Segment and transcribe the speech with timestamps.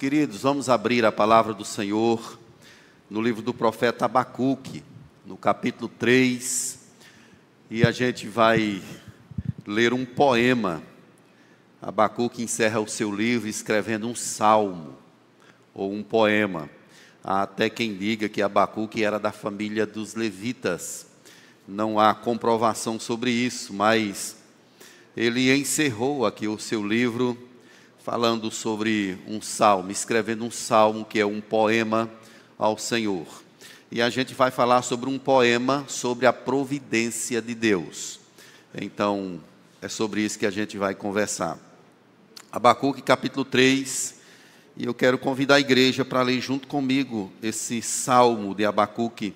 [0.00, 2.38] Queridos, vamos abrir a palavra do Senhor
[3.10, 4.84] no livro do profeta Abacuque,
[5.26, 6.78] no capítulo 3,
[7.68, 8.80] e a gente vai
[9.66, 10.80] ler um poema.
[11.82, 14.94] Abacuque encerra o seu livro escrevendo um salmo
[15.74, 16.70] ou um poema.
[17.24, 21.08] Há até quem diga que Abacuque era da família dos levitas.
[21.66, 24.36] Não há comprovação sobre isso, mas
[25.16, 27.36] ele encerrou aqui o seu livro
[28.10, 32.10] falando sobre um salmo, escrevendo um salmo que é um poema
[32.58, 33.26] ao Senhor.
[33.92, 38.18] E a gente vai falar sobre um poema sobre a providência de Deus.
[38.74, 39.38] Então,
[39.82, 41.58] é sobre isso que a gente vai conversar.
[42.50, 44.14] Abacuque capítulo 3,
[44.74, 49.34] e eu quero convidar a igreja para ler junto comigo esse salmo de Abacuque,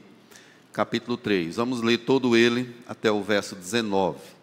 [0.73, 1.57] capítulo 3.
[1.57, 4.42] Vamos ler todo ele até o verso 19.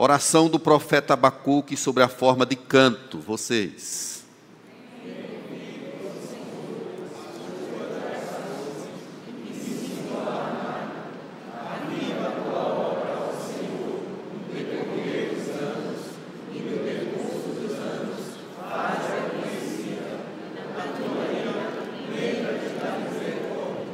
[0.00, 4.22] Oração do profeta Abacuque sobre a forma de canto, vocês.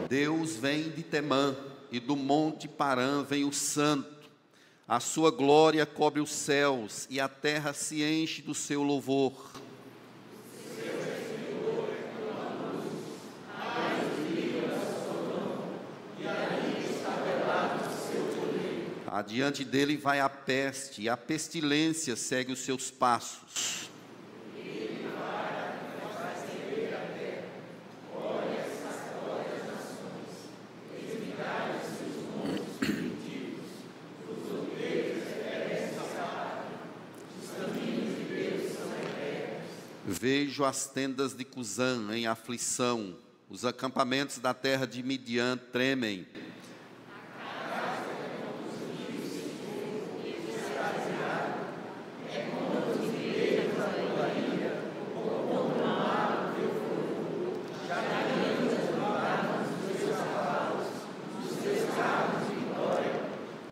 [0.07, 1.57] Deus vem de Temã
[1.91, 4.14] e do monte Parã vem o santo
[4.87, 9.51] a sua glória cobre os céus e a terra se enche do seu louvor.
[19.07, 23.89] Adiante dele vai a peste, e a pestilência segue os seus passos.
[40.21, 43.17] Vejo as tendas de Cusã em aflição,
[43.51, 46.25] os acampamentos da terra de Midian tremem.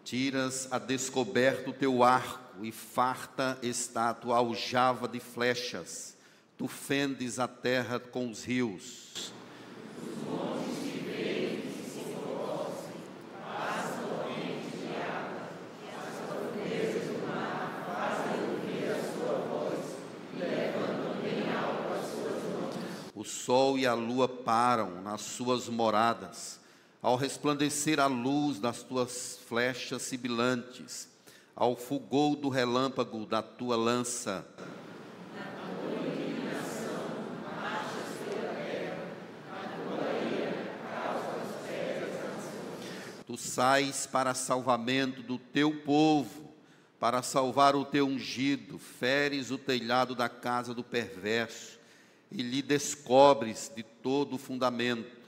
[0.03, 6.21] Tiras a descoberto o teu arco e farta está tua aljava de flechas
[6.63, 9.33] tu fendes a terra com os rios.
[23.13, 26.61] O sol e a lua param nas suas moradas,
[27.03, 31.09] ao resplandecer a luz das tuas flechas sibilantes,
[31.57, 34.47] ao fulgor do relâmpago da tua lança.
[43.43, 46.55] Sais para salvamento do teu povo,
[46.99, 51.79] para salvar o teu ungido, feres o telhado da casa do perverso
[52.31, 55.22] e lhe descobres de todo o fundamento.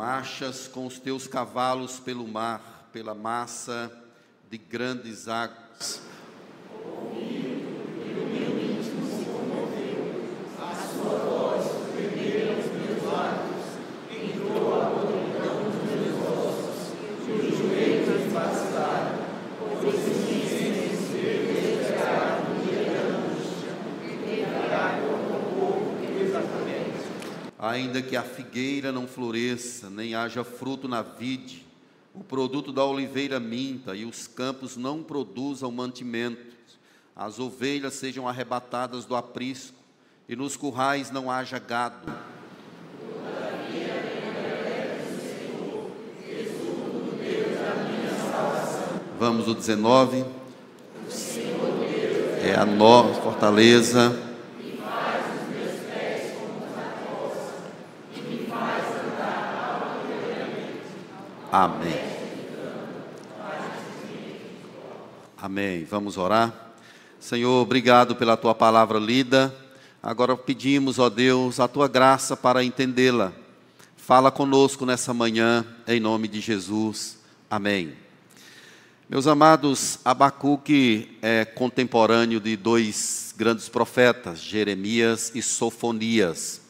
[0.00, 3.92] Marchas com os teus cavalos pelo mar, pela massa
[4.48, 6.00] de grandes águas.
[27.70, 31.64] ainda que a figueira não floresça, nem haja fruto na vide,
[32.12, 36.50] o produto da oliveira minta e os campos não produzam mantimentos,
[37.14, 39.76] as ovelhas sejam arrebatadas do aprisco
[40.28, 42.12] e nos currais não haja gado.
[49.16, 50.24] Vamos o 19.
[52.42, 54.29] É a nossa fortaleza
[61.52, 62.00] Amém.
[65.36, 65.84] Amém.
[65.84, 66.54] Vamos orar.
[67.18, 69.52] Senhor, obrigado pela tua palavra lida.
[70.00, 73.32] Agora pedimos, ó Deus, a tua graça para entendê-la.
[73.96, 77.18] Fala conosco nessa manhã, em nome de Jesus.
[77.50, 77.94] Amém.
[79.08, 86.60] Meus amados, Abacuque é contemporâneo de dois grandes profetas, Jeremias e Sofonias.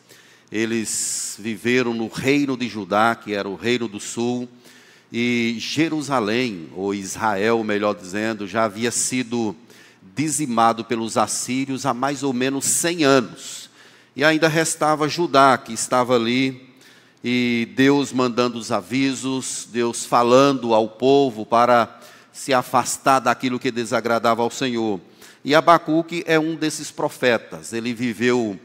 [0.51, 4.49] Eles viveram no reino de Judá, que era o reino do sul,
[5.13, 9.57] e Jerusalém, ou Israel, melhor dizendo, já havia sido
[10.15, 13.71] dizimado pelos assírios há mais ou menos 100 anos.
[14.15, 16.71] E ainda restava Judá, que estava ali,
[17.23, 22.01] e Deus mandando os avisos, Deus falando ao povo para
[22.33, 25.01] se afastar daquilo que desagradava ao Senhor.
[25.45, 27.73] E Abacuque é um desses profetas.
[27.73, 28.59] Ele viveu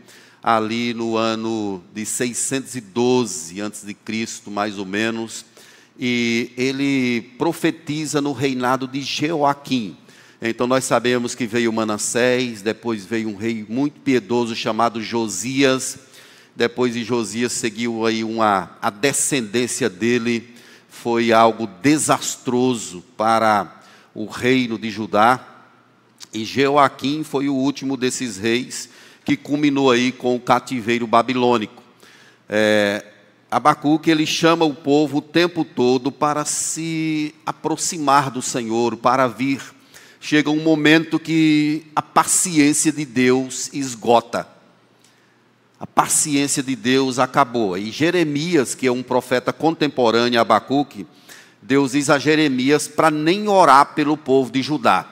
[0.44, 5.46] ali no ano de 612 antes de Cristo, mais ou menos,
[6.00, 9.98] e ele profetiza no reinado de Joaquim.
[10.42, 15.98] Então nós sabemos que veio Manassés, depois veio um rei muito piedoso chamado Josias.
[16.56, 20.56] Depois de Josias seguiu aí uma a descendência dele
[20.90, 23.82] foi algo desastroso para
[24.14, 25.46] o reino de Judá.
[26.34, 28.90] E Joaquim foi o último desses reis
[29.24, 31.82] que culminou aí com o cativeiro babilônico.
[32.48, 33.04] É,
[33.56, 39.62] Abacuque ele chama o povo o tempo todo para se aproximar do Senhor, para vir.
[40.20, 44.46] Chega um momento que a paciência de Deus esgota.
[45.80, 47.78] A paciência de Deus acabou.
[47.78, 51.08] E Jeremias, que é um profeta contemporâneo a Abacuque,
[51.62, 55.08] Deus diz a Jeremias para nem orar pelo povo de Judá.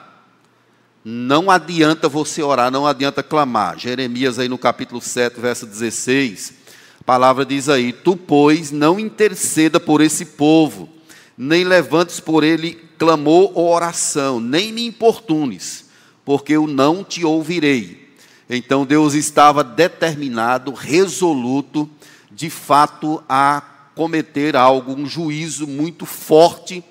[1.02, 3.78] Não adianta você orar, não adianta clamar.
[3.78, 6.63] Jeremias aí no capítulo 7, verso 16,
[7.04, 10.88] a palavra diz aí: Tu, pois, não interceda por esse povo,
[11.36, 15.84] nem levantes por ele clamor ou oração, nem me importunes,
[16.24, 18.08] porque eu não te ouvirei.
[18.48, 21.90] Então Deus estava determinado, resoluto,
[22.32, 23.62] de fato, a
[23.94, 26.82] cometer algo, um juízo muito forte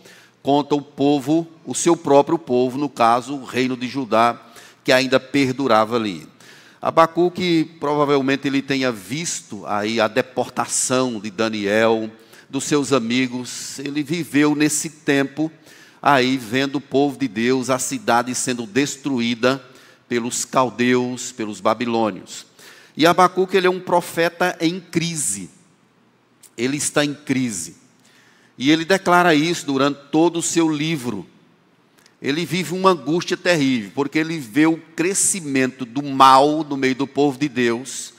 [0.44, 4.40] contra o povo, o seu próprio povo, no caso, o reino de Judá,
[4.84, 6.28] que ainda perdurava ali.
[6.84, 12.12] Abacuque provavelmente ele tenha visto aí a deportação de Daniel,
[12.50, 15.50] dos seus amigos, ele viveu nesse tempo
[16.02, 19.64] aí vendo o povo de Deus, a cidade sendo destruída
[20.10, 22.46] pelos caldeus, pelos babilônios.
[22.98, 25.50] E Abacuque ele é um profeta em crise.
[26.58, 27.78] Ele está em crise.
[28.58, 31.26] E ele declara isso durante todo o seu livro.
[32.24, 37.06] Ele vive uma angústia terrível, porque ele vê o crescimento do mal no meio do
[37.06, 38.14] povo de Deus.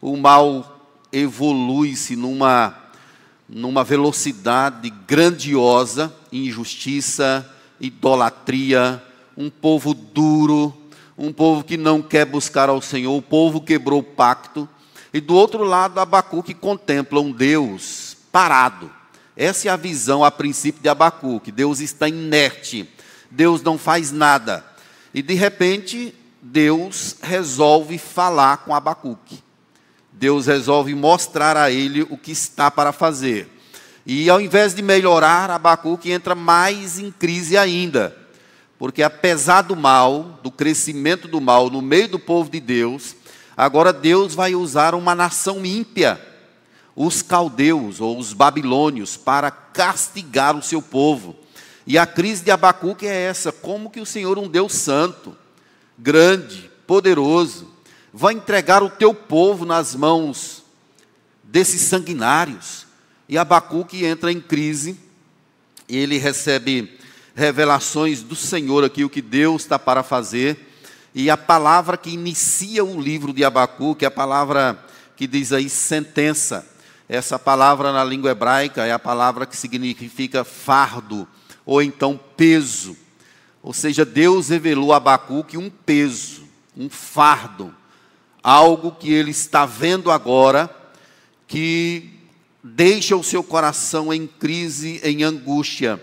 [0.00, 2.74] O mal evolui-se numa,
[3.46, 7.46] numa velocidade grandiosa, injustiça,
[7.78, 9.02] idolatria,
[9.36, 10.74] um povo duro,
[11.18, 14.66] um povo que não quer buscar ao Senhor, o povo quebrou o pacto.
[15.12, 18.90] E do outro lado, Abacuque contempla um Deus parado,
[19.36, 21.50] essa é a visão a princípio de Abacuque.
[21.50, 22.86] Deus está inerte,
[23.30, 24.64] Deus não faz nada.
[25.14, 29.42] E de repente, Deus resolve falar com Abacuque.
[30.12, 33.48] Deus resolve mostrar a ele o que está para fazer.
[34.04, 38.16] E ao invés de melhorar, Abacuque entra mais em crise ainda.
[38.78, 43.14] Porque apesar do mal, do crescimento do mal no meio do povo de Deus,
[43.56, 46.20] agora Deus vai usar uma nação ímpia
[47.02, 51.34] os caldeus ou os babilônios para castigar o seu povo.
[51.86, 55.36] E a crise de Abacuque é essa: como que o Senhor, um Deus santo,
[55.98, 57.68] grande, poderoso,
[58.12, 60.62] vai entregar o teu povo nas mãos
[61.42, 62.86] desses sanguinários?
[63.28, 64.98] E Abacuque entra em crise,
[65.88, 66.98] e ele recebe
[67.34, 70.68] revelações do Senhor aqui, o que Deus está para fazer.
[71.14, 74.78] E a palavra que inicia o livro de Abacuque, a palavra
[75.16, 76.66] que diz aí sentença,
[77.08, 81.26] essa palavra na língua hebraica é a palavra que significa fardo,
[81.70, 82.96] ou então peso.
[83.62, 86.42] Ou seja, Deus revelou a Abacuque um peso,
[86.76, 87.72] um fardo,
[88.42, 90.68] algo que ele está vendo agora,
[91.46, 92.10] que
[92.60, 96.02] deixa o seu coração em crise, em angústia.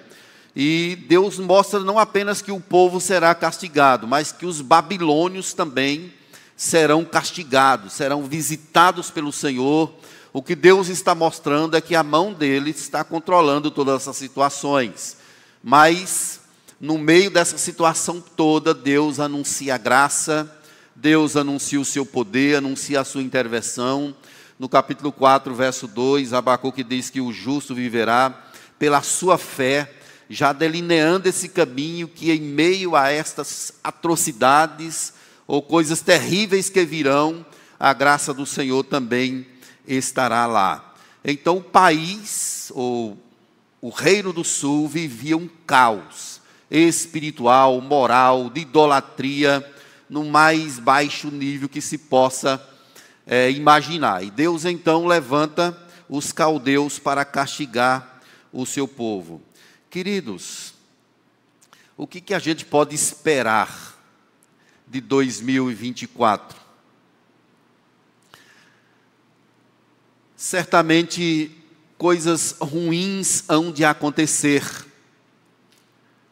[0.56, 6.14] E Deus mostra não apenas que o povo será castigado, mas que os babilônios também
[6.56, 9.94] serão castigados, serão visitados pelo Senhor
[10.32, 15.18] o que Deus está mostrando é que a mão dele está controlando todas essas situações.
[15.64, 16.42] Mas,
[16.80, 20.52] no meio dessa situação toda, Deus anuncia a graça,
[20.96, 24.16] Deus anuncia o seu poder, anuncia a sua intervenção.
[24.58, 28.46] No capítulo 4, verso 2, Abacuque diz que o justo viverá
[28.80, 29.92] pela sua fé,
[30.30, 35.14] já delineando esse caminho que, em meio a estas atrocidades
[35.46, 37.46] ou coisas terríveis que virão,
[37.80, 39.46] a graça do Senhor também
[39.88, 40.94] estará lá.
[41.24, 43.18] Então o país, ou
[43.82, 49.66] o Reino do Sul, vivia um caos espiritual, moral, de idolatria,
[50.10, 52.62] no mais baixo nível que se possa
[53.26, 54.24] é, imaginar.
[54.24, 55.78] E Deus então levanta
[56.10, 59.42] os caldeus para castigar o seu povo.
[59.90, 60.74] Queridos,
[61.96, 63.96] o que, que a gente pode esperar
[64.88, 66.58] de 2024?
[70.36, 71.57] Certamente
[71.98, 74.64] coisas ruins hão de acontecer.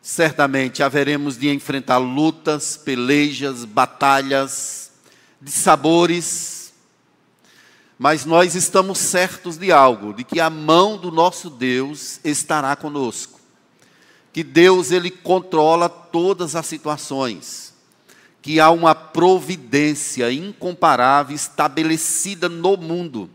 [0.02, 4.92] Certamente haveremos de enfrentar lutas, pelejas, batalhas,
[5.42, 6.74] de sabores,
[7.98, 13.40] mas nós estamos certos de algo, de que a mão do nosso Deus estará conosco.
[14.32, 17.74] Que Deus ele controla todas as situações.
[18.42, 23.30] Que há uma providência incomparável estabelecida no mundo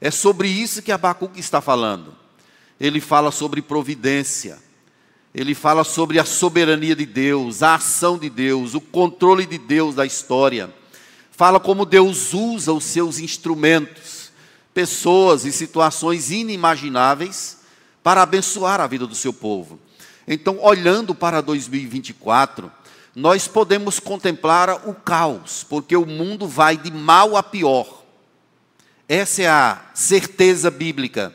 [0.00, 2.14] é sobre isso que Abacuque está falando.
[2.80, 4.58] Ele fala sobre providência,
[5.34, 9.94] ele fala sobre a soberania de Deus, a ação de Deus, o controle de Deus
[9.94, 10.72] da história.
[11.30, 14.30] Fala como Deus usa os seus instrumentos,
[14.72, 17.58] pessoas e situações inimagináveis
[18.02, 19.78] para abençoar a vida do seu povo.
[20.26, 22.70] Então, olhando para 2024,
[23.14, 27.97] nós podemos contemplar o caos, porque o mundo vai de mal a pior.
[29.08, 31.34] Essa é a certeza bíblica.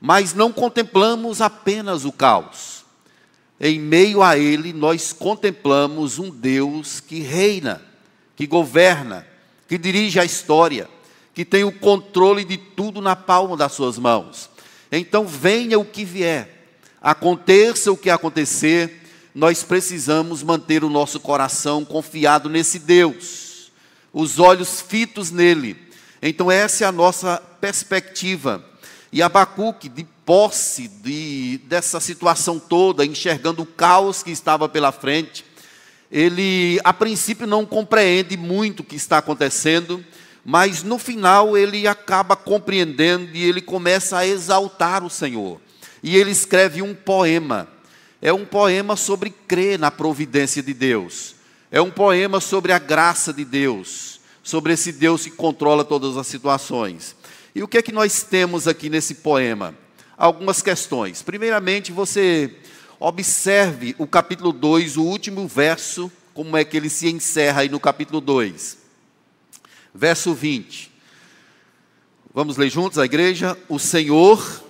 [0.00, 2.84] Mas não contemplamos apenas o caos.
[3.60, 7.80] Em meio a ele, nós contemplamos um Deus que reina,
[8.34, 9.26] que governa,
[9.68, 10.88] que dirige a história,
[11.32, 14.50] que tem o controle de tudo na palma das suas mãos.
[14.90, 16.68] Então, venha o que vier,
[17.00, 19.02] aconteça o que acontecer,
[19.34, 23.70] nós precisamos manter o nosso coração confiado nesse Deus,
[24.12, 25.85] os olhos fitos nele
[26.28, 28.64] então, essa é a nossa perspectiva.
[29.12, 35.44] E Abacuque, de posse de, dessa situação toda, enxergando o caos que estava pela frente,
[36.10, 40.04] ele, a princípio, não compreende muito o que está acontecendo,
[40.44, 45.60] mas no final ele acaba compreendendo e ele começa a exaltar o Senhor.
[46.02, 47.68] E ele escreve um poema.
[48.22, 51.34] É um poema sobre crer na providência de Deus.
[51.70, 54.15] É um poema sobre a graça de Deus
[54.46, 57.16] sobre esse Deus que controla todas as situações.
[57.52, 59.74] E o que é que nós temos aqui nesse poema?
[60.16, 61.20] Algumas questões.
[61.20, 62.54] Primeiramente, você
[63.00, 67.80] observe o capítulo 2, o último verso, como é que ele se encerra aí no
[67.80, 68.78] capítulo 2.
[69.92, 70.92] Verso 20.
[72.32, 73.58] Vamos ler juntos a igreja?
[73.68, 74.64] O Senhor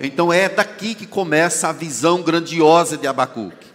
[0.00, 3.68] Então é daqui que começa a visão grandiosa de Abacuque.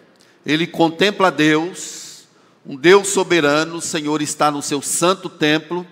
[0.44, 2.27] Ele contempla Deus,
[2.65, 5.86] um Deus soberano, o Senhor está no seu santo templo,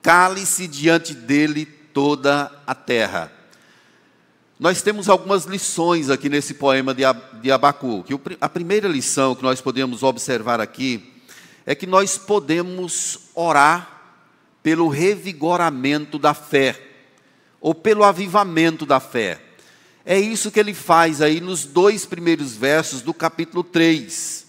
[0.00, 3.30] cale-se diante dele toda a terra.
[4.58, 8.18] Nós temos algumas lições aqui nesse poema de Abacuque.
[8.40, 11.12] A primeira lição que nós podemos observar aqui
[11.66, 14.14] é que nós podemos orar
[14.62, 16.80] pelo revigoramento da fé,
[17.60, 19.40] ou pelo avivamento da fé.
[20.08, 24.46] É isso que ele faz aí nos dois primeiros versos do capítulo 3.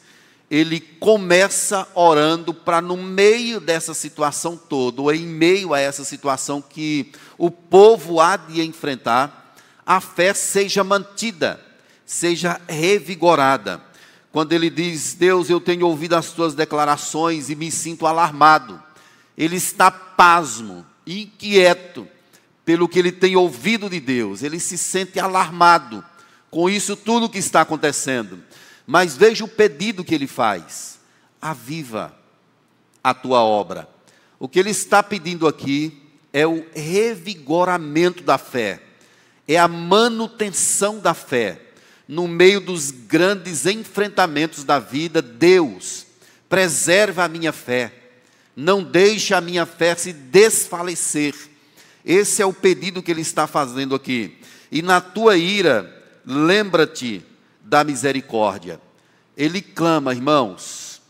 [0.52, 6.62] Ele começa orando para, no meio dessa situação toda, ou em meio a essa situação
[6.62, 11.60] que o povo há de enfrentar, a fé seja mantida,
[12.06, 13.82] seja revigorada.
[14.32, 18.80] Quando ele diz, Deus, eu tenho ouvido as tuas declarações e me sinto alarmado,
[19.36, 22.08] ele está pasmo, inquieto,
[22.68, 26.04] pelo que ele tem ouvido de Deus, ele se sente alarmado
[26.52, 28.44] com isso tudo que está acontecendo.
[28.86, 31.00] Mas veja o pedido que ele faz:
[31.42, 32.14] aviva
[33.02, 33.88] a tua obra.
[34.38, 38.82] O que ele está pedindo aqui é o revigoramento da fé,
[39.48, 41.62] é a manutenção da fé.
[42.06, 46.06] No meio dos grandes enfrentamentos da vida, Deus
[46.50, 47.94] preserva a minha fé,
[48.54, 51.34] não deixe a minha fé se desfalecer
[52.08, 54.40] esse é o pedido que ele está fazendo aqui.
[54.72, 55.94] E na tua ira,
[56.26, 57.22] lembra-te
[57.60, 58.80] da misericórdia.
[59.36, 61.02] Ele clama, irmãos.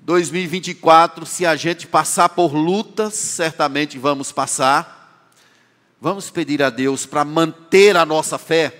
[0.00, 5.32] 2024, se a gente passar por lutas, certamente vamos passar.
[5.98, 8.78] Vamos pedir a Deus para manter a nossa fé.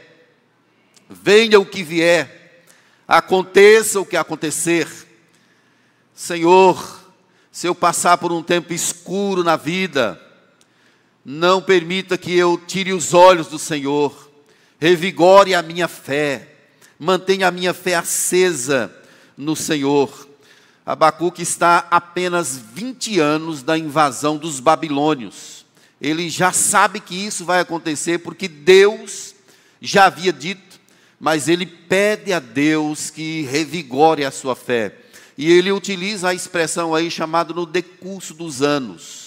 [1.09, 2.67] Venha o que vier,
[3.09, 4.87] aconteça o que acontecer.
[6.15, 7.01] Senhor,
[7.51, 10.21] se eu passar por um tempo escuro na vida,
[11.29, 14.31] não permita que eu tire os olhos do Senhor.
[14.79, 16.55] Revigore a minha fé.
[17.01, 18.95] Mantenha a minha fé acesa
[19.37, 20.29] no Senhor.
[20.87, 25.67] Abacuque está apenas 20 anos da invasão dos babilônios.
[26.01, 29.35] Ele já sabe que isso vai acontecer porque Deus
[29.81, 30.79] já havia dito,
[31.19, 34.95] mas ele pede a Deus que revigore a sua fé.
[35.37, 39.26] E ele utiliza a expressão aí chamada no decurso dos anos,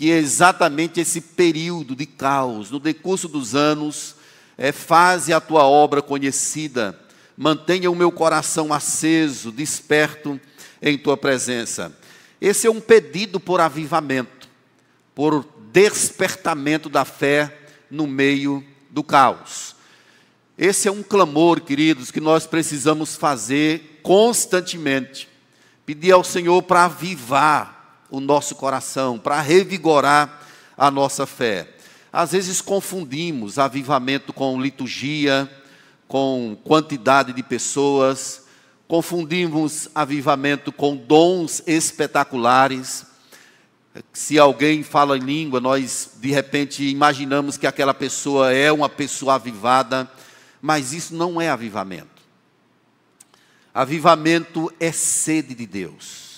[0.00, 2.70] que é exatamente esse período de caos.
[2.70, 4.14] No decurso dos anos,
[4.56, 6.98] é, faze a tua obra conhecida,
[7.36, 10.40] mantenha o meu coração aceso, desperto
[10.80, 11.94] em tua presença.
[12.40, 14.48] Esse é um pedido por avivamento,
[15.14, 17.54] por despertamento da fé
[17.90, 19.76] no meio do caos.
[20.56, 25.28] Esse é um clamor, queridos, que nós precisamos fazer constantemente.
[25.84, 27.79] Pedir ao Senhor para avivar
[28.10, 30.40] o nosso coração, para revigorar
[30.76, 31.68] a nossa fé.
[32.12, 35.48] Às vezes confundimos avivamento com liturgia,
[36.08, 38.46] com quantidade de pessoas,
[38.88, 43.06] confundimos avivamento com dons espetaculares.
[44.12, 49.34] Se alguém fala em língua, nós de repente imaginamos que aquela pessoa é uma pessoa
[49.34, 50.10] avivada,
[50.60, 52.20] mas isso não é avivamento.
[53.72, 56.29] Avivamento é sede de Deus.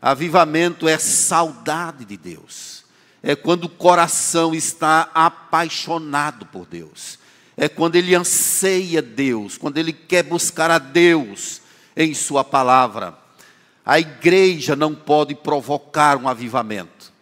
[0.00, 2.84] Avivamento é saudade de Deus.
[3.22, 7.18] É quando o coração está apaixonado por Deus.
[7.56, 11.60] É quando ele anseia Deus, quando ele quer buscar a Deus
[11.96, 13.18] em Sua palavra.
[13.84, 17.12] A igreja não pode provocar um avivamento.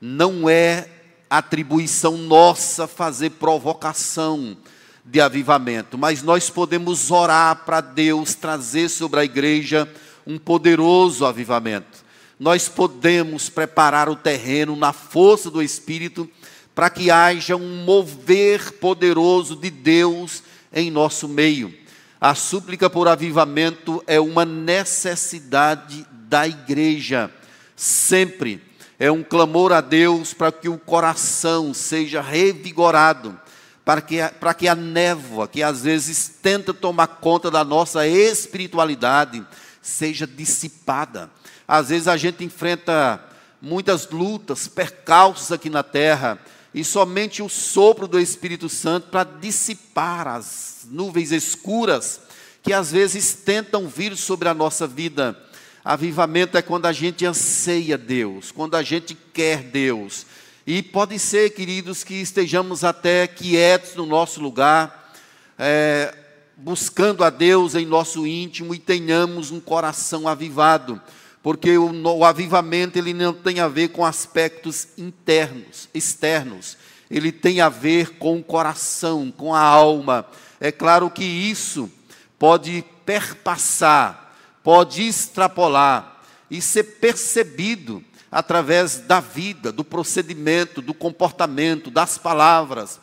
[0.00, 0.88] Não é
[1.30, 4.56] atribuição nossa fazer provocação
[5.04, 9.88] de avivamento, mas nós podemos orar para Deus trazer sobre a igreja
[10.26, 12.05] um poderoso avivamento.
[12.38, 16.28] Nós podemos preparar o terreno na força do Espírito
[16.74, 21.72] para que haja um mover poderoso de Deus em nosso meio.
[22.20, 27.30] A súplica por avivamento é uma necessidade da igreja,
[27.74, 28.62] sempre.
[28.98, 33.38] É um clamor a Deus para que o coração seja revigorado,
[33.84, 39.46] para que, para que a névoa, que às vezes tenta tomar conta da nossa espiritualidade,
[39.80, 41.30] seja dissipada.
[41.66, 43.20] Às vezes a gente enfrenta
[43.60, 46.38] muitas lutas, percalços aqui na terra,
[46.72, 52.20] e somente o sopro do Espírito Santo para dissipar as nuvens escuras
[52.62, 55.40] que às vezes tentam vir sobre a nossa vida.
[55.84, 60.26] Avivamento é quando a gente anseia Deus, quando a gente quer Deus.
[60.66, 65.14] E pode ser, queridos, que estejamos até quietos no nosso lugar,
[65.56, 66.12] é,
[66.56, 71.00] buscando a Deus em nosso íntimo e tenhamos um coração avivado
[71.46, 76.76] porque o, o, avivamento ele não tem a ver com aspectos internos, externos,
[77.08, 80.26] ele tem a ver com o coração, com a alma.
[80.60, 81.88] É claro que isso
[82.36, 92.18] pode perpassar, pode extrapolar e ser percebido através da vida, do procedimento, do comportamento, das
[92.18, 92.98] palavras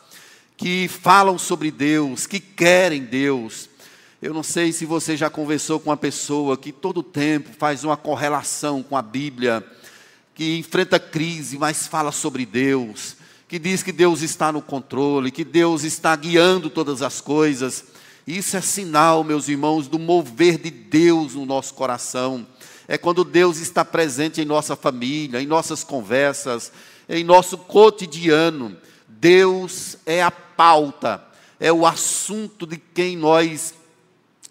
[0.54, 3.70] que falam sobre Deus, que querem Deus,
[4.24, 7.94] eu não sei se você já conversou com uma pessoa que todo tempo faz uma
[7.94, 9.62] correlação com a Bíblia,
[10.34, 15.44] que enfrenta crise, mas fala sobre Deus, que diz que Deus está no controle, que
[15.44, 17.84] Deus está guiando todas as coisas.
[18.26, 22.46] Isso é sinal, meus irmãos, do mover de Deus no nosso coração.
[22.88, 26.72] É quando Deus está presente em nossa família, em nossas conversas,
[27.06, 28.74] em nosso cotidiano.
[29.06, 31.22] Deus é a pauta,
[31.60, 33.74] é o assunto de quem nós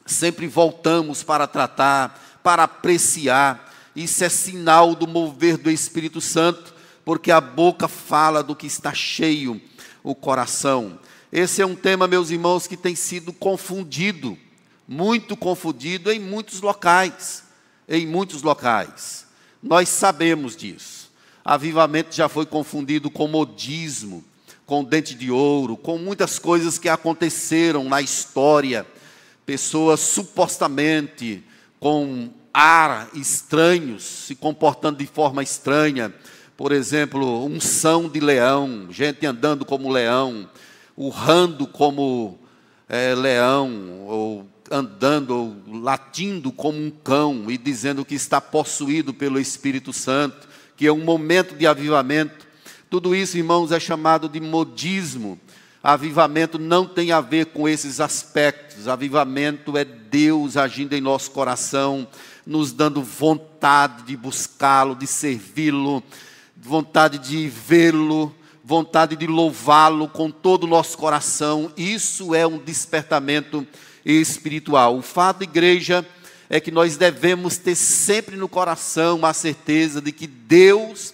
[0.06, 3.72] sempre voltamos para tratar, para apreciar.
[3.96, 6.74] Isso é sinal do mover do Espírito Santo,
[7.06, 9.62] porque a boca fala do que está cheio
[10.04, 11.00] o coração.
[11.32, 14.38] Esse é um tema, meus irmãos, que tem sido confundido,
[14.88, 17.44] muito confundido em muitos locais,
[17.88, 19.26] em muitos locais.
[19.62, 21.12] Nós sabemos disso.
[21.44, 24.24] Avivamento já foi confundido com modismo,
[24.66, 28.86] com dente de ouro, com muitas coisas que aconteceram na história
[29.46, 31.44] pessoas supostamente
[31.80, 36.14] com ar estranhos, se comportando de forma estranha.
[36.56, 40.48] Por exemplo, unção de leão, gente andando como leão,
[40.96, 42.38] urrando como
[42.88, 49.40] é, leão, ou andando, ou latindo como um cão, e dizendo que está possuído pelo
[49.40, 52.46] Espírito Santo, que é um momento de avivamento.
[52.90, 55.40] Tudo isso, irmãos, é chamado de modismo.
[55.84, 58.88] Avivamento não tem a ver com esses aspectos.
[58.88, 62.08] Avivamento é Deus agindo em nosso coração,
[62.46, 66.02] nos dando vontade de buscá-lo, de servi-lo,
[66.56, 71.70] vontade de vê-lo, vontade de louvá-lo com todo o nosso coração.
[71.76, 73.68] Isso é um despertamento
[74.06, 74.98] espiritual.
[74.98, 76.08] O fato, igreja,
[76.50, 81.13] é que nós devemos ter sempre no coração a certeza de que Deus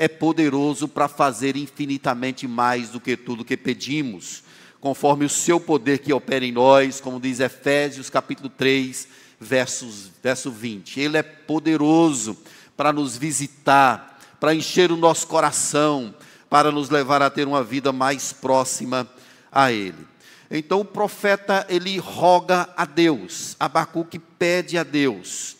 [0.00, 4.42] é poderoso para fazer infinitamente mais do que tudo que pedimos,
[4.80, 9.06] conforme o seu poder que opera em nós, como diz Efésios capítulo 3,
[9.38, 10.98] versos, verso 20.
[10.98, 12.34] Ele é poderoso
[12.74, 16.14] para nos visitar, para encher o nosso coração,
[16.48, 19.06] para nos levar a ter uma vida mais próxima
[19.52, 20.08] a Ele.
[20.50, 25.58] Então o profeta ele roga a Deus, Abacuque pede a Deus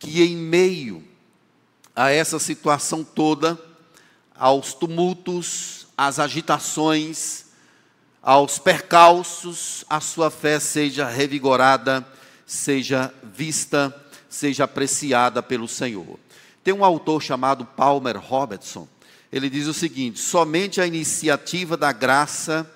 [0.00, 1.04] que em meio
[1.94, 3.58] a essa situação toda,
[4.38, 7.46] aos tumultos, às agitações,
[8.22, 12.06] aos percalços, a sua fé seja revigorada,
[12.46, 13.94] seja vista,
[14.28, 16.18] seja apreciada pelo Senhor.
[16.62, 18.86] Tem um autor chamado Palmer Robertson,
[19.32, 22.68] ele diz o seguinte: somente a iniciativa da graça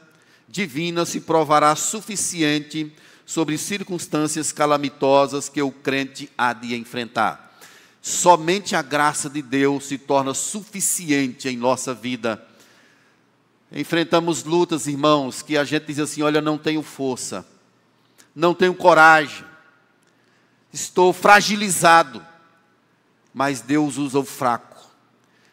[0.48, 2.92] divina se provará suficiente
[3.24, 7.41] sobre circunstâncias calamitosas que o crente há de enfrentar.
[8.02, 12.44] Somente a graça de Deus se torna suficiente em nossa vida.
[13.70, 17.46] Enfrentamos lutas, irmãos, que a gente diz assim: olha, não tenho força,
[18.34, 19.44] não tenho coragem,
[20.72, 22.22] estou fragilizado.
[23.32, 24.72] Mas Deus usa o fraco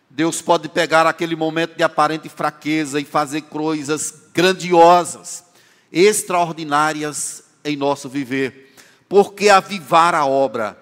[0.09, 5.45] Deus pode pegar aquele momento de aparente fraqueza e fazer coisas grandiosas,
[5.91, 8.75] extraordinárias em nosso viver.
[9.07, 10.77] Porque avivar a obra,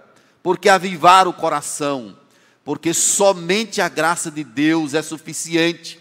[0.47, 2.17] porque avivar o coração,
[2.63, 5.99] porque somente a graça de Deus é suficiente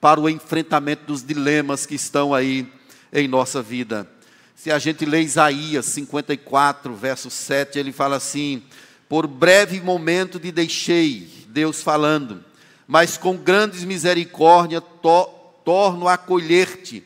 [0.00, 2.72] para o enfrentamento dos dilemas que estão aí
[3.12, 4.08] em nossa vida.
[4.54, 8.62] Se a gente lê Isaías 54, verso 7, ele fala assim:
[9.08, 12.44] Por breve momento te deixei, Deus falando,
[12.86, 15.24] mas com grandes misericórdia to,
[15.64, 17.02] torno a acolher-te.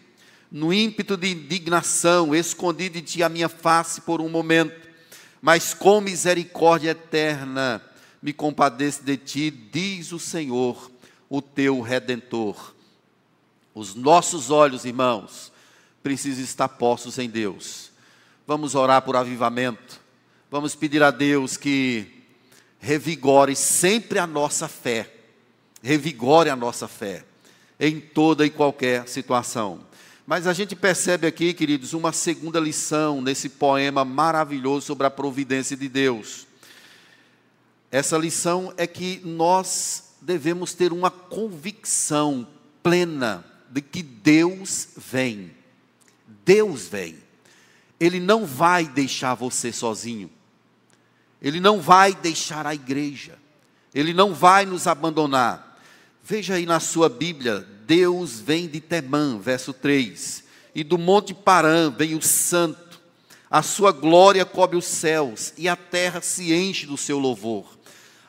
[0.52, 4.86] No ímpeto de indignação, escondi de ti a minha face por um momento,
[5.46, 7.80] mas com misericórdia eterna
[8.20, 10.90] me compadeço de ti, diz o Senhor,
[11.28, 12.74] o teu redentor.
[13.72, 15.52] Os nossos olhos, irmãos,
[16.02, 17.92] precisam estar postos em Deus.
[18.44, 20.00] Vamos orar por avivamento.
[20.50, 22.24] Vamos pedir a Deus que
[22.80, 25.12] revigore sempre a nossa fé
[25.80, 27.24] revigore a nossa fé
[27.78, 29.86] em toda e qualquer situação.
[30.26, 35.76] Mas a gente percebe aqui, queridos, uma segunda lição nesse poema maravilhoso sobre a providência
[35.76, 36.48] de Deus.
[37.92, 42.44] Essa lição é que nós devemos ter uma convicção
[42.82, 45.52] plena de que Deus vem.
[46.44, 47.16] Deus vem.
[48.00, 50.28] Ele não vai deixar você sozinho.
[51.40, 53.38] Ele não vai deixar a igreja.
[53.94, 55.80] Ele não vai nos abandonar.
[56.24, 60.42] Veja aí na sua Bíblia, Deus vem de Temã, verso 3,
[60.75, 63.01] e do monte Parã vem o santo,
[63.49, 67.79] a sua glória cobre os céus, e a terra se enche do seu louvor.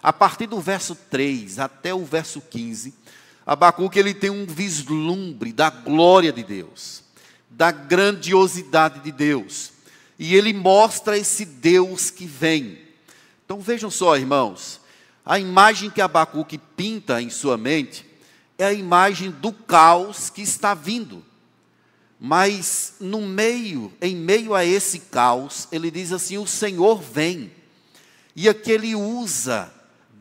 [0.01, 2.93] A partir do verso 3 até o verso 15,
[3.45, 7.03] Abacuque ele tem um vislumbre da glória de Deus,
[7.49, 9.71] da grandiosidade de Deus,
[10.19, 12.77] e ele mostra esse Deus que vem.
[13.43, 14.79] Então vejam só, irmãos,
[15.25, 18.05] a imagem que Abacuque pinta em sua mente
[18.57, 21.23] é a imagem do caos que está vindo.
[22.19, 27.51] Mas no meio, em meio a esse caos, ele diz assim: "O Senhor vem".
[28.35, 29.71] E aqui ele usa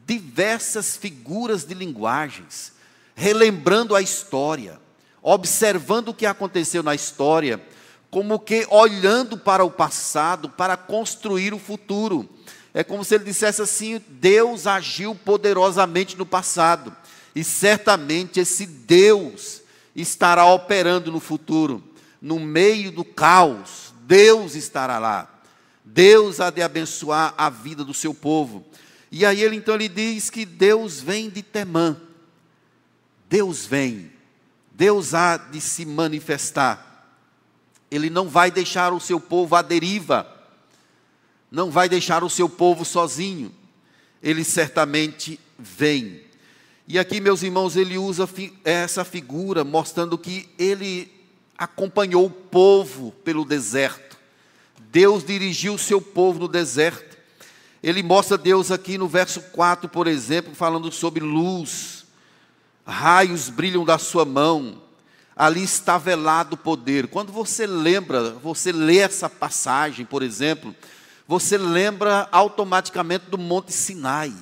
[0.06, 2.72] diversas figuras de linguagens,
[3.14, 4.78] relembrando a história,
[5.22, 7.60] observando o que aconteceu na história,
[8.10, 12.28] como que olhando para o passado para construir o futuro.
[12.72, 16.94] É como se ele dissesse assim: Deus agiu poderosamente no passado,
[17.36, 19.62] e certamente esse Deus
[19.94, 21.84] estará operando no futuro,
[22.20, 25.32] no meio do caos, Deus estará lá.
[25.84, 28.66] Deus há de abençoar a vida do seu povo.
[29.12, 31.96] E aí ele então ele diz que Deus vem de Temã.
[33.28, 34.10] Deus vem.
[34.72, 37.14] Deus há de se manifestar.
[37.88, 40.36] Ele não vai deixar o seu povo à deriva
[41.50, 43.54] não vai deixar o seu povo sozinho,
[44.22, 46.20] ele certamente vem.
[46.88, 48.28] E aqui, meus irmãos, ele usa
[48.64, 51.12] essa figura mostrando que ele
[51.58, 54.16] acompanhou o povo pelo deserto.
[54.92, 57.16] Deus dirigiu o seu povo no deserto.
[57.82, 62.06] Ele mostra Deus aqui no verso 4, por exemplo, falando sobre luz.
[62.86, 64.80] Raios brilham da sua mão.
[65.34, 67.08] Ali está velado o poder.
[67.08, 70.72] Quando você lembra, você lê essa passagem, por exemplo,
[71.26, 74.32] você lembra automaticamente do Monte Sinai,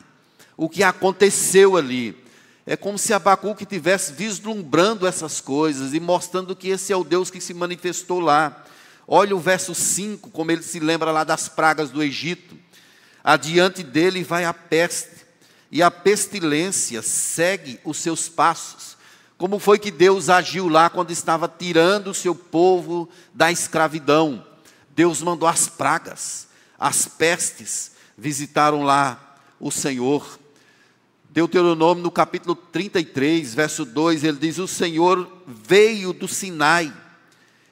[0.58, 2.23] o que aconteceu ali.
[2.66, 7.30] É como se Abacuque estivesse vislumbrando essas coisas e mostrando que esse é o Deus
[7.30, 8.64] que se manifestou lá.
[9.06, 12.56] Olha o verso 5, como ele se lembra lá das pragas do Egito.
[13.22, 15.24] Adiante dele vai a peste,
[15.70, 18.96] e a pestilência segue os seus passos.
[19.36, 24.46] Como foi que Deus agiu lá quando estava tirando o seu povo da escravidão?
[24.90, 26.46] Deus mandou as pragas,
[26.78, 30.38] as pestes visitaram lá o Senhor.
[31.34, 36.94] Deuteronômio, no capítulo 33, verso 2, ele diz: O Senhor veio do Sinai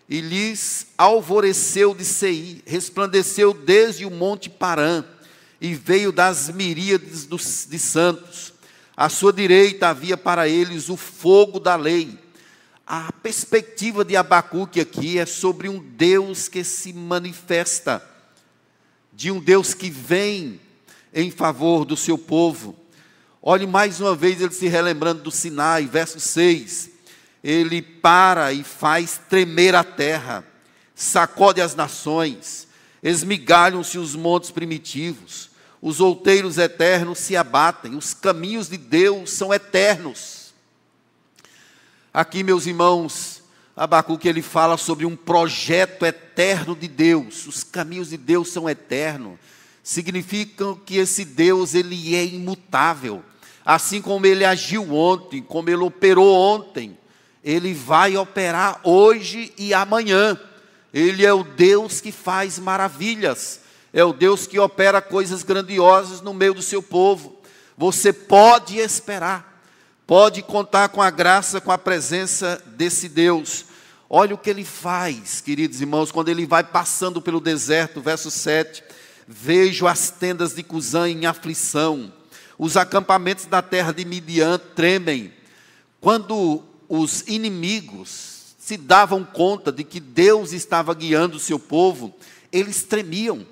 [0.09, 5.05] e lhes alvoreceu de Seir, resplandeceu desde o monte Parã
[5.61, 8.53] e veio das miríades dos, de santos.
[8.97, 12.19] À sua direita havia para eles o fogo da lei.
[12.85, 18.05] A perspectiva de Abacuque aqui é sobre um Deus que se manifesta,
[19.13, 20.61] de um Deus que vem
[21.15, 22.82] em favor do seu povo.
[23.45, 26.91] Olhe mais uma vez ele se relembrando do Sinai, verso 6.
[27.43, 30.45] Ele para e faz tremer a terra,
[30.95, 32.69] sacode as nações,
[33.03, 35.51] esmigalham-se os montes primitivos,
[35.81, 40.55] os outeiros eternos se abatem, os caminhos de Deus são eternos.
[42.15, 43.43] Aqui, meus irmãos,
[43.75, 47.49] Abacuque ele fala sobre um projeto eterno de Deus.
[47.49, 49.37] Os caminhos de Deus são eternos.
[49.83, 53.25] Significam que esse Deus ele é imutável.
[53.65, 56.99] Assim como ele agiu ontem, como ele operou ontem,
[57.45, 60.39] ele vai operar hoje e amanhã.
[60.93, 63.61] Ele é o Deus que faz maravilhas,
[63.93, 67.37] é o Deus que opera coisas grandiosas no meio do seu povo.
[67.79, 69.63] Você pode esperar,
[70.07, 73.67] pode contar com a graça, com a presença desse Deus.
[74.11, 78.83] Olha o que ele faz, queridos irmãos, quando ele vai passando pelo deserto, verso 7.
[79.27, 82.13] Vejo as tendas de Cusã em aflição
[82.63, 85.33] os acampamentos da terra de Midian tremem.
[86.01, 92.15] Quando os inimigos se davam conta de que Deus estava guiando o seu povo,
[92.53, 93.45] eles tremiam.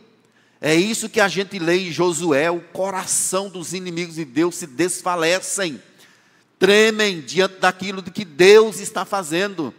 [0.60, 4.66] É isso que a gente lê em Josué: o coração dos inimigos de Deus se
[4.68, 5.82] desfalecem,
[6.56, 9.74] tremem diante daquilo de que Deus está fazendo.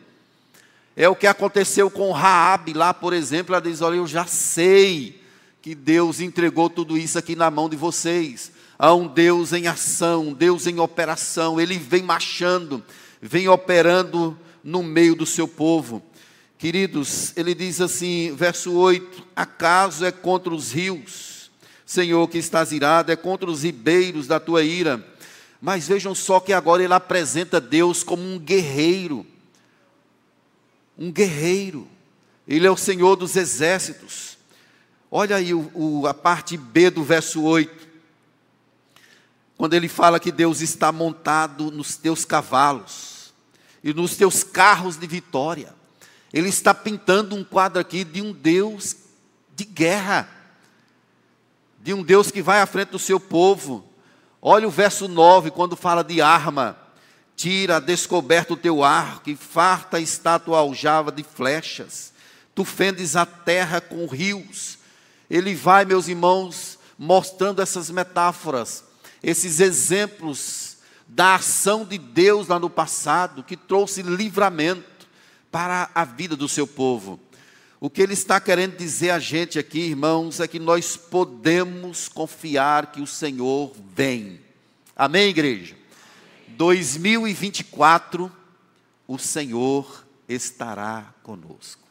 [0.93, 5.23] É o que aconteceu com Raabe lá, por exemplo, ela diz: "Olha, eu já sei
[5.61, 8.59] que Deus entregou tudo isso aqui na mão de vocês.
[8.83, 12.83] Há um Deus em ação, um Deus em operação, ele vem marchando,
[13.21, 16.01] vem operando no meio do seu povo.
[16.57, 21.51] Queridos, ele diz assim, verso 8: Acaso é contra os rios,
[21.85, 25.07] Senhor, que estás irado, é contra os ribeiros da tua ira.
[25.61, 29.23] Mas vejam só que agora ele apresenta Deus como um guerreiro.
[30.97, 31.87] Um guerreiro.
[32.47, 34.39] Ele é o Senhor dos exércitos.
[35.11, 37.90] Olha aí o, o, a parte B do verso 8
[39.61, 43.31] quando ele fala que Deus está montado nos teus cavalos
[43.83, 45.71] e nos teus carros de vitória.
[46.33, 48.95] Ele está pintando um quadro aqui de um Deus
[49.55, 50.27] de guerra,
[51.79, 53.85] de um Deus que vai à frente do seu povo.
[54.41, 56.75] Olha o verso 9, quando fala de arma.
[57.35, 62.11] Tira descoberto o teu arco, e farta está a tua aljava de flechas.
[62.55, 64.79] Tu fendes a terra com rios.
[65.29, 68.89] Ele vai, meus irmãos, mostrando essas metáforas
[69.23, 75.07] esses exemplos da ação de Deus lá no passado, que trouxe livramento
[75.51, 77.19] para a vida do seu povo.
[77.79, 82.91] O que ele está querendo dizer a gente aqui, irmãos, é que nós podemos confiar
[82.91, 84.39] que o Senhor vem.
[84.95, 85.75] Amém, igreja?
[86.49, 88.31] 2024,
[89.07, 91.81] o Senhor estará conosco.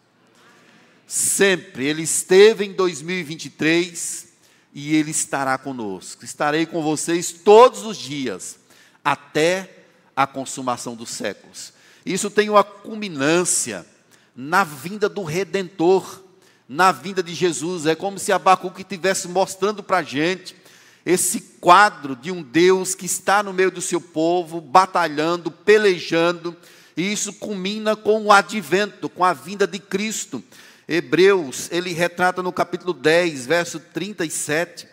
[1.07, 4.30] Sempre, Ele esteve em 2023,
[4.73, 6.25] e Ele estará conosco.
[6.25, 8.59] Estarei com vocês todos os dias,
[9.05, 11.73] até a consumação dos séculos.
[12.05, 13.87] Isso tem uma culminância
[14.35, 16.23] na vinda do Redentor,
[16.69, 17.87] na vinda de Jesus.
[17.87, 20.57] É como se Abacuque estivesse mostrando para a gente
[21.05, 26.57] esse quadro de um Deus que está no meio do seu povo, batalhando, pelejando,
[26.97, 30.43] e isso culmina com o advento, com a vinda de Cristo.
[30.93, 34.89] Hebreus, ele retrata no capítulo 10, verso 37,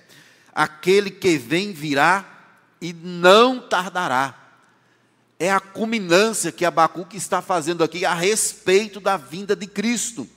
[0.54, 2.24] aquele que vem virá
[2.80, 4.36] e não tardará.
[5.40, 10.30] É a culminância que Abacuque está fazendo aqui a respeito da vinda de Cristo,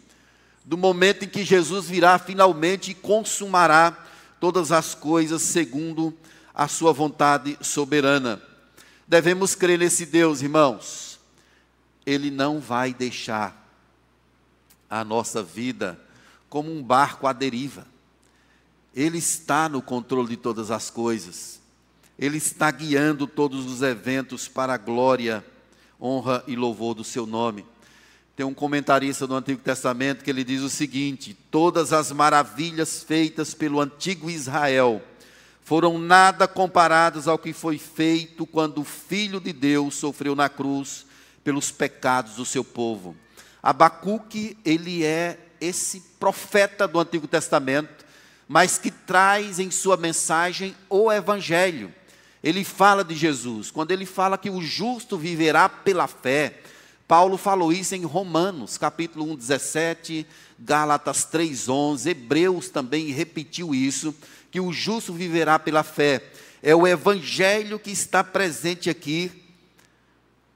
[0.65, 3.95] do momento em que Jesus virá finalmente e consumará
[4.41, 6.17] todas as coisas segundo
[6.55, 8.41] a sua vontade soberana.
[9.07, 11.21] Devemos crer nesse Deus, irmãos.
[12.07, 13.61] Ele não vai deixar
[14.91, 15.99] a nossa vida
[16.49, 17.87] como um barco à deriva.
[18.95, 21.61] Ele está no controle de todas as coisas.
[22.19, 25.45] Ele está guiando todos os eventos para a glória,
[26.01, 27.65] honra e louvor do seu nome.
[28.35, 33.55] Tem um comentarista do Antigo Testamento que ele diz o seguinte: Todas as maravilhas feitas
[33.55, 35.01] pelo antigo Israel
[35.63, 41.07] foram nada comparados ao que foi feito quando o Filho de Deus sofreu na cruz
[41.45, 43.15] pelos pecados do seu povo.
[43.63, 48.05] Abacuque, ele é esse profeta do Antigo Testamento,
[48.49, 51.93] mas que traz em sua mensagem o Evangelho.
[52.43, 53.71] Ele fala de Jesus.
[53.71, 56.61] Quando ele fala que o justo viverá pela fé,
[57.07, 60.27] Paulo falou isso em Romanos, capítulo 1, 17,
[60.59, 64.15] Gálatas 3, 11, Hebreus também repetiu isso,
[64.51, 66.23] que o justo viverá pela fé.
[66.63, 69.33] É o evangelho que está presente aqui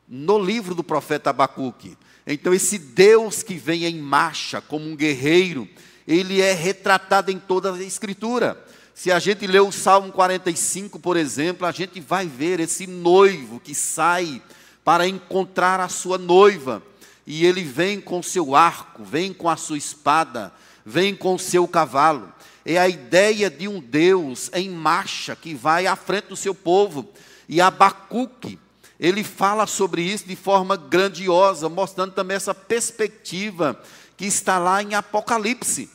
[0.09, 1.99] no livro do profeta Abacuque.
[2.27, 5.69] Então, esse Deus que vem em marcha como um guerreiro,
[6.07, 8.63] ele é retratado em toda a Escritura.
[8.95, 13.59] Se a gente ler o Salmo 45, por exemplo, a gente vai ver esse noivo
[13.59, 14.41] que sai
[14.85, 16.83] para encontrar a sua noiva.
[17.27, 20.53] E ele vem com seu arco, vem com a sua espada,
[20.85, 22.33] vem com o seu cavalo.
[22.65, 27.11] É a ideia de um Deus em marcha que vai à frente do seu povo.
[27.49, 28.59] E Abacuque,
[28.99, 33.81] ele fala sobre isso de forma grandiosa, mostrando também essa perspectiva
[34.17, 35.91] que está lá em Apocalipse,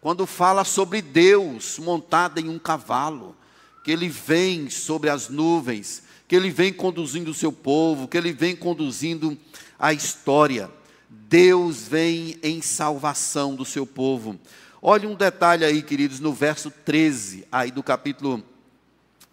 [0.00, 3.36] quando fala sobre Deus montado em um cavalo,
[3.84, 8.32] que ele vem sobre as nuvens, que ele vem conduzindo o seu povo, que ele
[8.32, 9.36] vem conduzindo
[9.78, 10.70] a história.
[11.08, 14.38] Deus vem em salvação do seu povo.
[14.82, 18.42] Olha um detalhe aí, queridos, no verso 13, aí do capítulo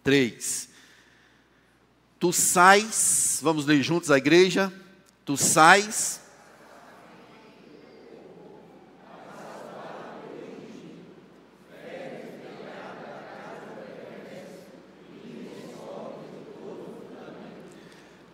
[0.04, 0.67] 3.
[2.20, 4.74] Tu sais, vamos ler juntos a igreja.
[5.24, 6.22] Tu sais.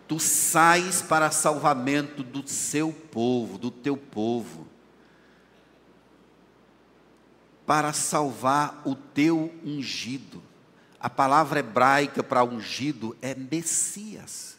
[0.06, 4.66] Tu sais para salvamento do seu povo, do teu povo,
[7.66, 10.42] para salvar o teu ungido.
[11.04, 14.56] A palavra hebraica para ungido é Messias.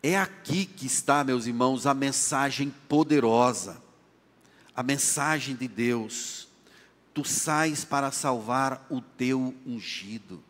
[0.00, 3.82] É aqui que está, meus irmãos, a mensagem poderosa,
[4.76, 6.46] a mensagem de Deus.
[7.12, 10.40] Tu sais para salvar o teu ungido,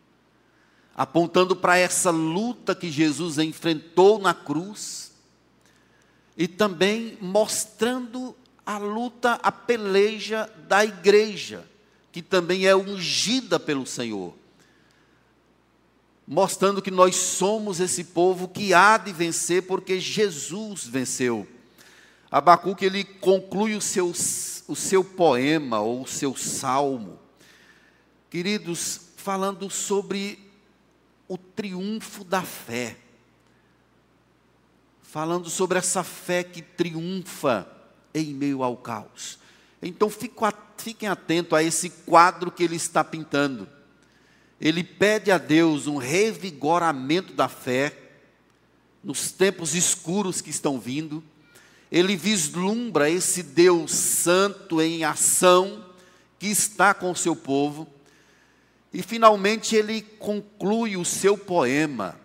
[0.95, 5.13] apontando para essa luta que Jesus enfrentou na cruz,
[6.37, 11.67] e também mostrando a luta, a peleja da igreja
[12.11, 14.33] que também é ungida pelo Senhor,
[16.27, 21.47] mostrando que nós somos esse povo que há de vencer, porque Jesus venceu.
[22.31, 24.07] Abacuque ele conclui o seu,
[24.67, 27.19] o seu poema ou o seu salmo,
[28.29, 30.39] queridos, falando sobre
[31.27, 32.97] o triunfo da fé,
[35.01, 37.67] falando sobre essa fé que triunfa
[38.13, 39.39] em meio ao caos.
[39.81, 40.09] Então
[40.81, 43.67] fiquem atentos a esse quadro que ele está pintando.
[44.59, 47.95] Ele pede a Deus um revigoramento da fé
[49.03, 51.23] nos tempos escuros que estão vindo.
[51.91, 55.85] Ele vislumbra esse Deus santo em ação
[56.37, 57.87] que está com o seu povo.
[58.93, 62.19] E finalmente ele conclui o seu poema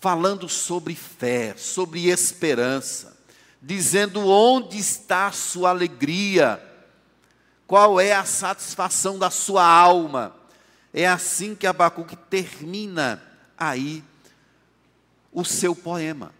[0.00, 3.16] falando sobre fé, sobre esperança,
[3.60, 6.62] dizendo onde está a sua alegria
[7.66, 10.34] qual é a satisfação da sua alma?
[10.94, 13.22] É assim que Abacuque termina
[13.58, 14.02] aí
[15.32, 16.32] o seu poema.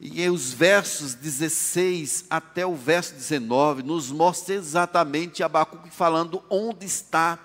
[0.00, 7.38] E os versos 16 até o verso 19 nos mostra exatamente Abacuque falando onde está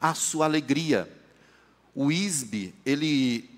[0.00, 1.10] a sua alegria.
[1.94, 3.48] O Isbe, ele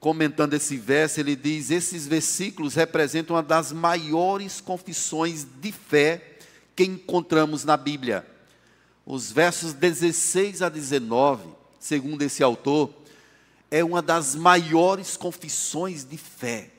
[0.00, 6.29] comentando esse verso, ele diz: esses versículos representam uma das maiores confissões de fé
[6.80, 8.26] que encontramos na Bíblia.
[9.04, 11.46] Os versos 16 a 19,
[11.78, 12.90] segundo esse autor,
[13.70, 16.70] é uma das maiores confissões de fé.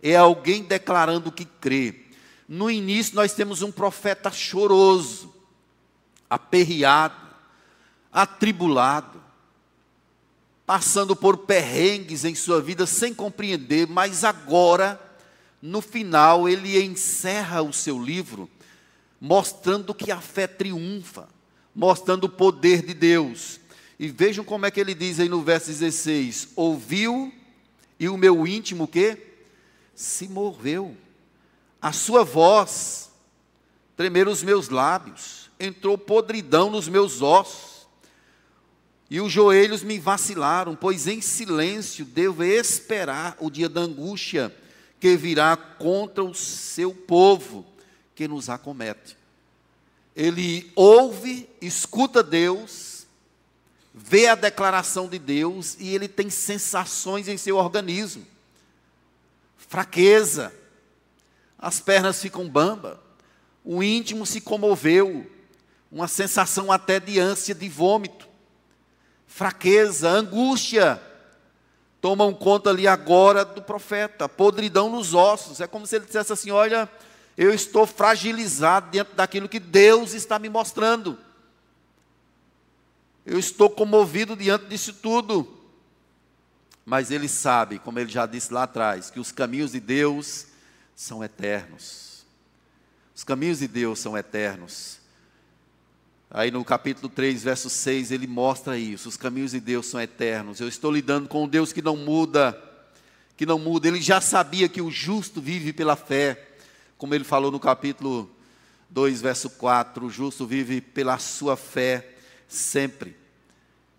[0.00, 2.02] É alguém declarando que crê.
[2.48, 5.34] No início, nós temos um profeta choroso,
[6.28, 7.34] aperreado,
[8.12, 9.20] atribulado,
[10.64, 15.00] passando por perrengues em sua vida sem compreender, mas agora,
[15.60, 18.48] no final, ele encerra o seu livro
[19.20, 21.28] mostrando que a fé triunfa,
[21.74, 23.60] mostrando o poder de Deus.
[23.98, 27.32] E vejam como é que ele diz aí no verso 16: ouviu
[27.98, 29.18] e o meu íntimo que
[29.94, 30.96] se moveu.
[31.82, 33.10] A sua voz
[33.96, 37.70] tremeram os meus lábios, entrou podridão nos meus ossos.
[39.10, 44.54] E os joelhos me vacilaram, pois em silêncio devo esperar o dia da angústia
[45.00, 47.69] que virá contra o seu povo
[48.20, 49.16] que nos acomete.
[50.14, 53.06] ele ouve, escuta Deus,
[53.94, 58.26] vê a declaração de Deus e ele tem sensações em seu organismo.
[59.56, 60.52] Fraqueza,
[61.58, 63.02] as pernas ficam bamba,
[63.64, 65.24] o íntimo se comoveu,
[65.90, 68.28] uma sensação até de ânsia de vômito,
[69.26, 71.00] fraqueza, angústia,
[72.02, 75.58] tomam conta ali agora do profeta, podridão nos ossos.
[75.58, 76.86] É como se ele dissesse assim: Olha,
[77.36, 81.18] eu estou fragilizado diante daquilo que Deus está me mostrando.
[83.24, 85.58] Eu estou comovido diante disso tudo.
[86.84, 90.46] Mas ele sabe, como ele já disse lá atrás, que os caminhos de Deus
[90.96, 92.24] são eternos.
[93.14, 94.98] Os caminhos de Deus são eternos.
[96.30, 99.08] Aí no capítulo 3, verso 6, ele mostra isso.
[99.08, 100.60] Os caminhos de Deus são eternos.
[100.60, 102.60] Eu estou lidando com um Deus que não muda,
[103.36, 103.88] que não muda.
[103.88, 106.49] Ele já sabia que o justo vive pela fé.
[107.00, 108.30] Como ele falou no capítulo
[108.90, 112.10] 2, verso 4, o justo vive pela sua fé
[112.46, 113.16] sempre.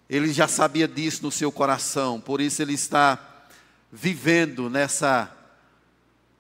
[0.08, 3.48] Ele já sabia disso no seu coração, por isso ele está
[3.92, 5.36] vivendo nessa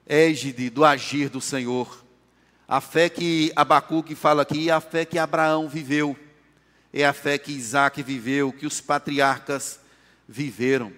[0.05, 2.05] égide do agir do Senhor.
[2.67, 6.15] A fé que Abacuque fala aqui é a fé que Abraão viveu,
[6.93, 9.79] é a fé que Isaac viveu, que os patriarcas
[10.29, 10.93] viveram.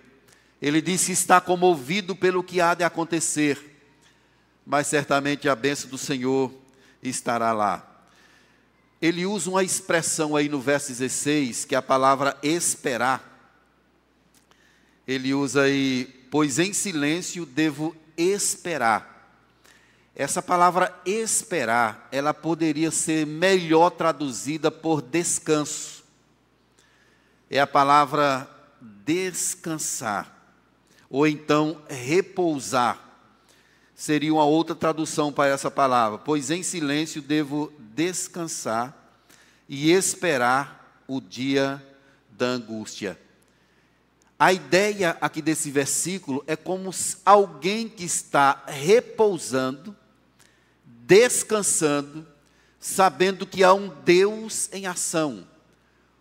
[0.61, 3.72] Ele disse está comovido pelo que há de acontecer,
[4.65, 6.51] mas certamente a bênção do Senhor
[7.01, 7.89] estará lá.
[9.01, 13.29] Ele usa uma expressão aí no verso 16, que é a palavra esperar.
[15.07, 19.13] Ele usa aí, pois em silêncio devo esperar
[20.15, 26.03] essa palavra esperar, ela poderia ser melhor traduzida por descanso.
[27.49, 28.47] É a palavra
[28.79, 30.31] descansar,
[31.09, 32.99] ou então repousar.
[33.95, 38.97] Seria uma outra tradução para essa palavra, pois em silêncio devo descansar
[39.69, 41.81] e esperar o dia
[42.31, 43.19] da angústia.
[44.37, 46.89] A ideia aqui desse versículo é como
[47.23, 49.95] alguém que está repousando,
[50.85, 52.27] descansando,
[52.79, 55.47] sabendo que há um Deus em ação,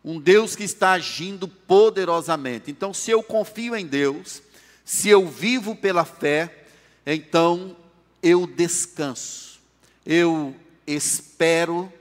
[0.04, 2.70] um Deus que está agindo poderosamente.
[2.70, 4.42] Então, se eu confio em Deus,
[4.84, 6.61] se eu vivo pela fé,
[7.06, 7.76] então
[8.22, 9.60] eu descanso,
[10.04, 10.54] eu
[10.86, 11.92] espero,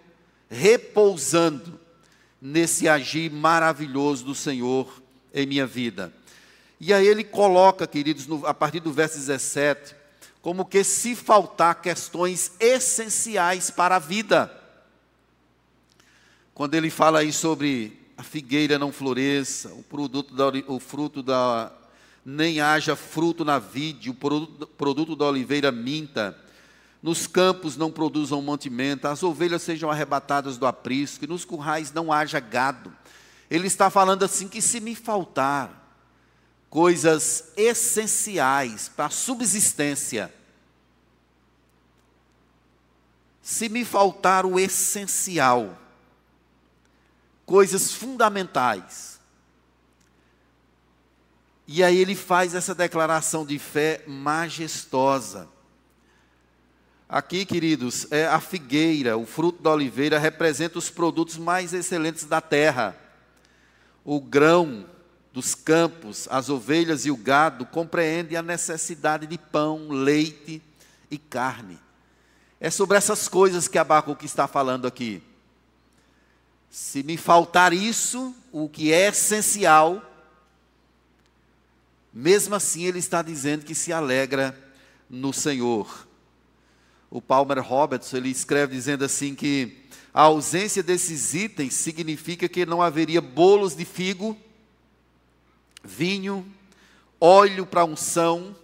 [0.50, 1.80] repousando
[2.42, 5.02] nesse agir maravilhoso do Senhor
[5.34, 6.14] em minha vida.
[6.80, 9.96] E aí ele coloca, queridos, no, a partir do verso 17,
[10.42, 14.52] como que se faltar questões essenciais para a vida.
[16.54, 21.72] Quando ele fala aí sobre a figueira não floresça, o, produto da, o fruto da.
[22.24, 26.38] Nem haja fruto na vide, o produto, da oliveira minta,
[27.02, 32.14] nos campos não produzam mantimento, as ovelhas sejam arrebatadas do aprisco, e nos currais não
[32.14, 32.96] haja gado.
[33.50, 35.82] Ele está falando assim que se me faltar
[36.70, 40.34] coisas essenciais para a subsistência.
[43.42, 45.78] Se me faltar o essencial,
[47.46, 49.11] coisas fundamentais.
[51.74, 55.48] E aí ele faz essa declaração de fé majestosa.
[57.08, 62.42] Aqui, queridos, é a figueira, o fruto da oliveira, representa os produtos mais excelentes da
[62.42, 62.94] terra.
[64.04, 64.86] O grão,
[65.32, 70.62] dos campos, as ovelhas e o gado compreendem a necessidade de pão, leite
[71.10, 71.80] e carne.
[72.60, 75.24] É sobre essas coisas que Abacuque está falando aqui.
[76.70, 80.11] Se me faltar isso, o que é essencial,
[82.14, 84.58] mesmo assim ele está dizendo que se alegra
[85.10, 86.08] no Senhor.
[87.10, 89.82] O Palmer Roberts, ele escreve dizendo assim que
[90.14, 94.38] a ausência desses itens significa que não haveria bolos de figo,
[95.84, 96.46] vinho,
[97.20, 98.56] óleo para unção,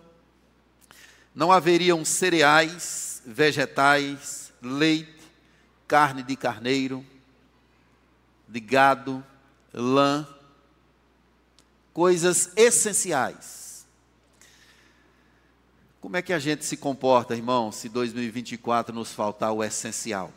[1.33, 5.21] não haveriam cereais, vegetais, leite,
[5.87, 7.05] carne de carneiro,
[8.47, 9.23] de gado,
[9.73, 10.27] lã,
[11.97, 13.83] coisas essenciais.
[15.99, 20.31] Como é que a gente se comporta, irmão, se 2024 nos faltar o essencial?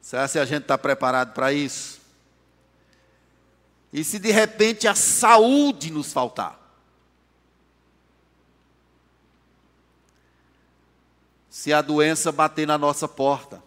[0.00, 2.00] Será que a gente está preparado para isso?
[3.92, 6.58] E se de repente a saúde nos faltar?
[11.48, 13.62] Se a doença bater na nossa porta?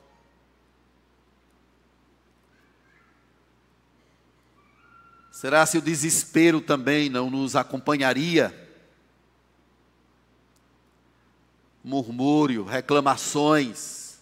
[5.36, 8.58] Será se o desespero também não nos acompanharia?
[11.84, 14.18] murmúrio, reclamações,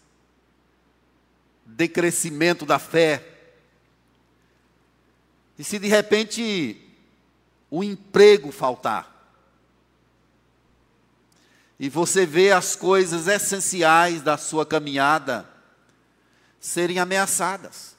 [1.64, 3.26] decrescimento da fé.
[5.58, 6.82] E se de repente
[7.70, 9.14] o emprego faltar,
[11.80, 15.48] e você vê as coisas essenciais da sua caminhada
[16.60, 17.96] serem ameaçadas,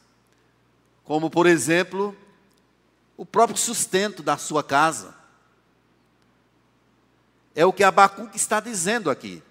[1.05, 2.15] como por exemplo,
[3.17, 5.15] o próprio sustento da sua casa.
[7.55, 9.43] É o que Abacuque está dizendo aqui.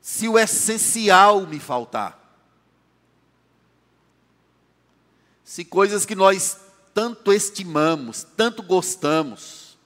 [0.00, 2.18] Se o essencial me faltar,
[5.44, 6.56] se coisas que nós
[6.92, 9.78] tanto estimamos, tanto gostamos,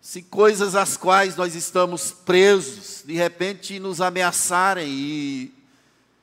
[0.00, 5.54] se coisas às quais nós estamos presos, de repente nos ameaçarem e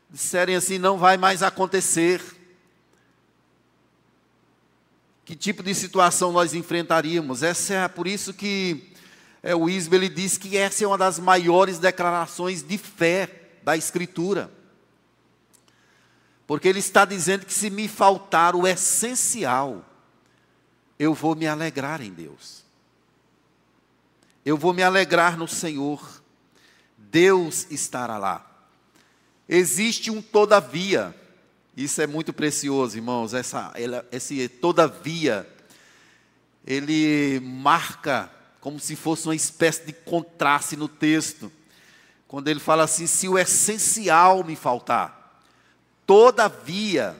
[0.10, 2.22] disserem assim, não vai mais acontecer,
[5.28, 7.44] que tipo de situação nós enfrentaríamos?
[7.44, 8.94] Essa é por isso que
[9.44, 13.76] é, o Isbe ele diz que essa é uma das maiores declarações de fé da
[13.76, 14.50] Escritura.
[16.48, 19.84] Porque ele está dizendo que se me faltar o essencial,
[20.98, 22.64] eu vou me alegrar em Deus.
[24.46, 26.24] Eu vou me alegrar no Senhor.
[26.98, 28.50] Deus estará lá.
[29.50, 31.14] Existe um todavia.
[31.78, 33.36] Isso é muito precioso, irmãos.
[33.36, 33.72] Essa,
[34.12, 35.48] esse todavia,
[36.66, 41.52] ele marca como se fosse uma espécie de contraste no texto.
[42.28, 45.44] Quando ele fala assim: se o essencial me faltar,
[46.04, 47.16] todavia,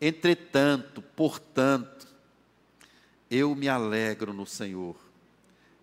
[0.00, 2.08] entretanto, portanto,
[3.30, 4.96] eu me alegro no Senhor,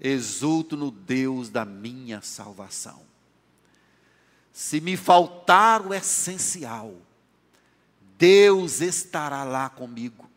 [0.01, 3.03] exulto no Deus da minha salvação.
[4.51, 6.93] Se me faltar o essencial,
[8.19, 10.29] Deus estará lá comigo.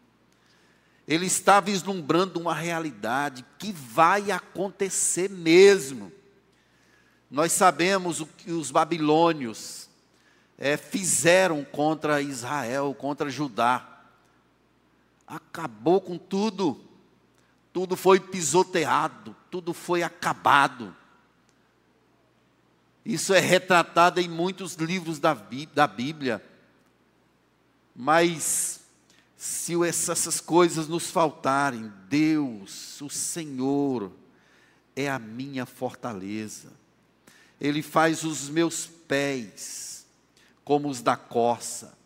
[1.07, 6.13] Ele está vislumbrando uma realidade que vai acontecer mesmo.
[7.29, 9.89] Nós sabemos o que os babilônios
[10.57, 14.05] é, fizeram contra Israel, contra Judá.
[15.27, 16.81] Acabou com tudo,
[17.73, 20.95] tudo foi pisoteado, tudo foi acabado.
[23.05, 25.37] Isso é retratado em muitos livros da,
[25.75, 26.52] da Bíblia.
[27.95, 28.81] Mas
[29.37, 34.13] se essas coisas nos faltarem, Deus, o Senhor,
[34.95, 36.73] é a minha fortaleza.
[37.61, 40.07] Ele faz os meus pés
[40.65, 41.97] como os da corça.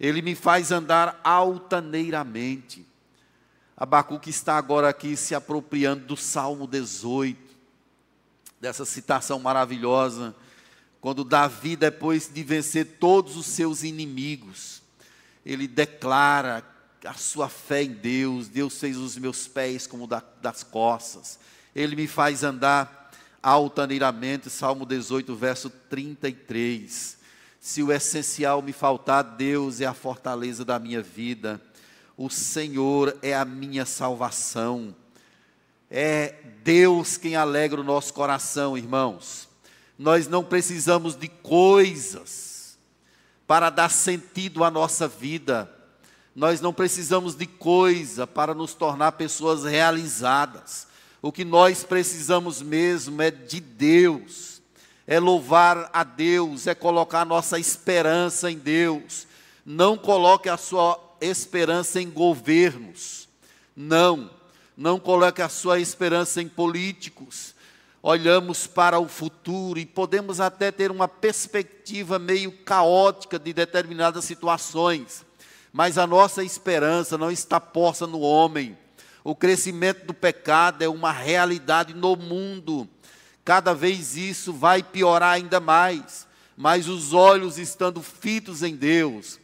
[0.00, 2.86] Ele me faz andar altaneiramente.
[3.76, 7.38] Abacuque está agora aqui se apropriando do Salmo 18,
[8.60, 10.34] dessa citação maravilhosa,
[11.00, 14.83] quando Davi, depois de vencer todos os seus inimigos,
[15.44, 16.64] ele declara
[17.04, 18.48] a sua fé em Deus.
[18.48, 21.38] Deus fez os meus pés como da, das costas.
[21.74, 23.10] Ele me faz andar
[23.42, 24.48] altaneiramente.
[24.48, 27.18] Salmo 18, verso 33.
[27.60, 31.60] Se o essencial me faltar, Deus é a fortaleza da minha vida.
[32.16, 34.94] O Senhor é a minha salvação.
[35.90, 39.48] É Deus quem alegra o nosso coração, irmãos.
[39.98, 42.53] Nós não precisamos de coisas
[43.46, 45.70] para dar sentido à nossa vida.
[46.34, 50.86] Nós não precisamos de coisa para nos tornar pessoas realizadas.
[51.22, 54.60] O que nós precisamos mesmo é de Deus,
[55.06, 59.26] é louvar a Deus, é colocar nossa esperança em Deus.
[59.64, 63.28] Não coloque a sua esperança em governos.
[63.76, 64.30] Não,
[64.76, 67.53] não coloque a sua esperança em políticos
[68.06, 75.24] olhamos para o futuro e podemos até ter uma perspectiva meio caótica de determinadas situações,
[75.72, 78.76] mas a nossa esperança não está posta no homem.
[79.24, 82.86] O crescimento do pecado é uma realidade no mundo.
[83.42, 86.26] Cada vez isso vai piorar ainda mais,
[86.58, 89.40] mas os olhos estando fitos em Deus,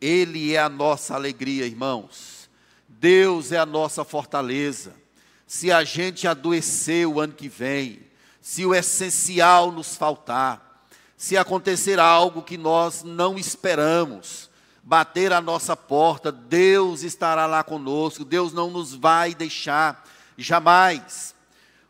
[0.00, 2.48] Ele é a nossa alegria, irmãos.
[2.88, 5.04] Deus é a nossa fortaleza
[5.46, 8.00] se a gente adoecer o ano que vem,
[8.40, 10.84] se o essencial nos faltar,
[11.16, 14.50] se acontecer algo que nós não esperamos,
[14.82, 20.04] bater a nossa porta, Deus estará lá conosco, Deus não nos vai deixar
[20.36, 21.34] jamais.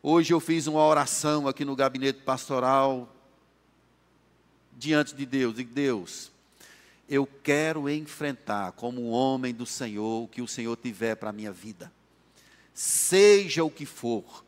[0.02, 3.12] Hoje eu fiz uma oração aqui no gabinete pastoral
[4.76, 6.30] diante de Deus, e Deus,
[7.08, 11.50] eu quero enfrentar como homem do Senhor o que o Senhor tiver para a minha
[11.50, 11.90] vida
[12.76, 14.44] seja o que for,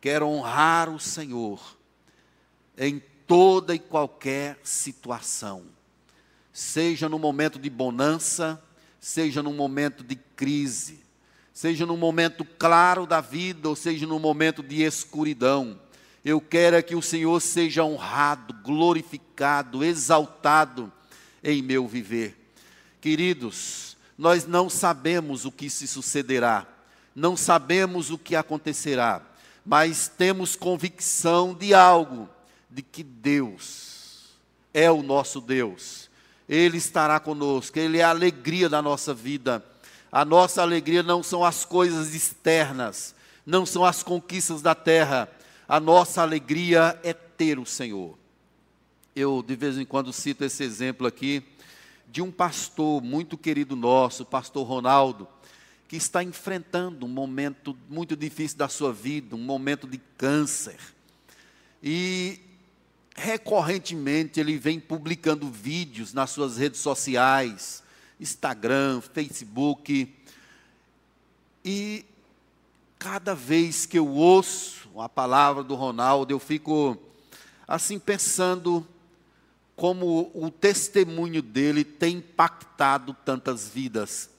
[0.00, 1.78] quero honrar o Senhor
[2.76, 5.62] em toda e qualquer situação,
[6.52, 8.60] seja no momento de bonança,
[8.98, 10.98] seja no momento de crise,
[11.52, 15.80] seja no momento claro da vida, ou seja no momento de escuridão.
[16.24, 20.92] Eu quero é que o Senhor seja honrado, glorificado, exaltado
[21.42, 22.36] em meu viver.
[23.00, 26.66] Queridos, nós não sabemos o que se sucederá,
[27.14, 29.22] não sabemos o que acontecerá,
[29.64, 32.28] mas temos convicção de algo,
[32.68, 33.90] de que Deus
[34.72, 36.08] é o nosso Deus,
[36.48, 39.64] Ele estará conosco, Ele é a alegria da nossa vida.
[40.12, 43.14] A nossa alegria não são as coisas externas,
[43.46, 45.28] não são as conquistas da terra,
[45.68, 48.18] a nossa alegria é ter o Senhor.
[49.14, 51.44] Eu, de vez em quando, cito esse exemplo aqui
[52.08, 55.28] de um pastor muito querido nosso, o pastor Ronaldo,
[55.90, 60.78] que está enfrentando um momento muito difícil da sua vida, um momento de câncer.
[61.82, 62.38] E
[63.16, 67.82] recorrentemente ele vem publicando vídeos nas suas redes sociais,
[68.20, 70.14] Instagram, Facebook.
[71.64, 72.04] E
[72.96, 76.96] cada vez que eu ouço a palavra do Ronaldo, eu fico
[77.66, 78.86] assim pensando
[79.74, 84.30] como o testemunho dele tem impactado tantas vidas.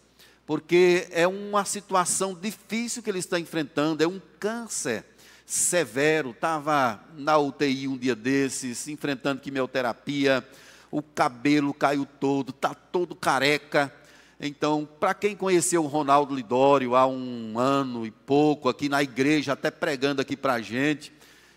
[0.52, 5.06] Porque é uma situação difícil que ele está enfrentando, é um câncer
[5.46, 6.32] severo.
[6.32, 10.46] Estava na UTI um dia desses, enfrentando quimioterapia,
[10.92, 13.96] o cabelo caiu todo, está todo careca.
[14.42, 19.54] Então, para quem conheceu o Ronaldo Lidório há um ano e pouco, aqui na igreja,
[19.54, 21.14] até pregando aqui para a gente,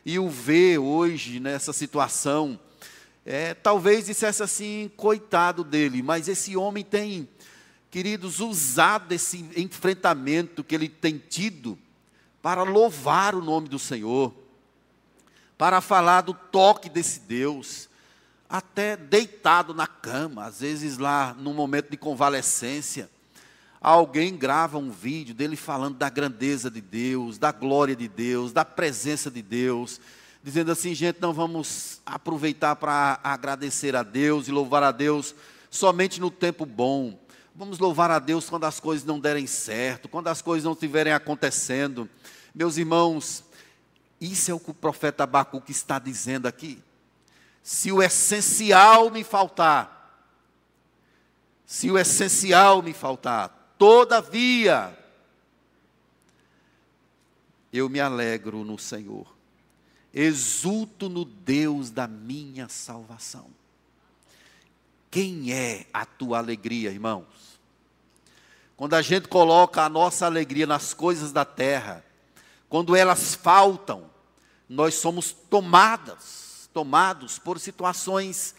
[0.06, 2.56] e o vê hoje nessa situação,
[3.26, 7.28] é, talvez dissesse assim, coitado dele, mas esse homem tem,
[7.94, 11.78] queridos, usado esse enfrentamento que ele tem tido
[12.42, 14.34] para louvar o nome do Senhor,
[15.56, 17.88] para falar do toque desse Deus,
[18.48, 23.08] até deitado na cama, às vezes lá no momento de convalescência,
[23.80, 28.64] alguém grava um vídeo dele falando da grandeza de Deus, da glória de Deus, da
[28.64, 30.00] presença de Deus,
[30.42, 35.32] dizendo assim, gente, não vamos aproveitar para agradecer a Deus e louvar a Deus
[35.70, 37.22] somente no tempo bom.
[37.54, 41.12] Vamos louvar a Deus quando as coisas não derem certo, quando as coisas não estiverem
[41.12, 42.08] acontecendo.
[42.54, 43.44] Meus irmãos,
[44.20, 46.82] isso é o que o profeta Abacuque está dizendo aqui.
[47.62, 49.92] Se o essencial me faltar,
[51.64, 54.98] se o essencial me faltar, todavia,
[57.72, 59.34] eu me alegro no Senhor
[60.14, 63.46] exulto no Deus da minha salvação.
[65.14, 67.60] Quem é a tua alegria, irmãos?
[68.76, 72.04] Quando a gente coloca a nossa alegria nas coisas da terra,
[72.68, 74.10] quando elas faltam,
[74.68, 78.56] nós somos tomadas, tomados por situações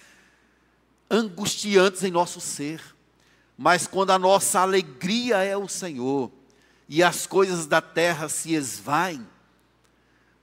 [1.12, 2.82] angustiantes em nosso ser.
[3.58, 6.32] Mas quando a nossa alegria é o Senhor
[6.88, 9.28] e as coisas da terra se esvaem,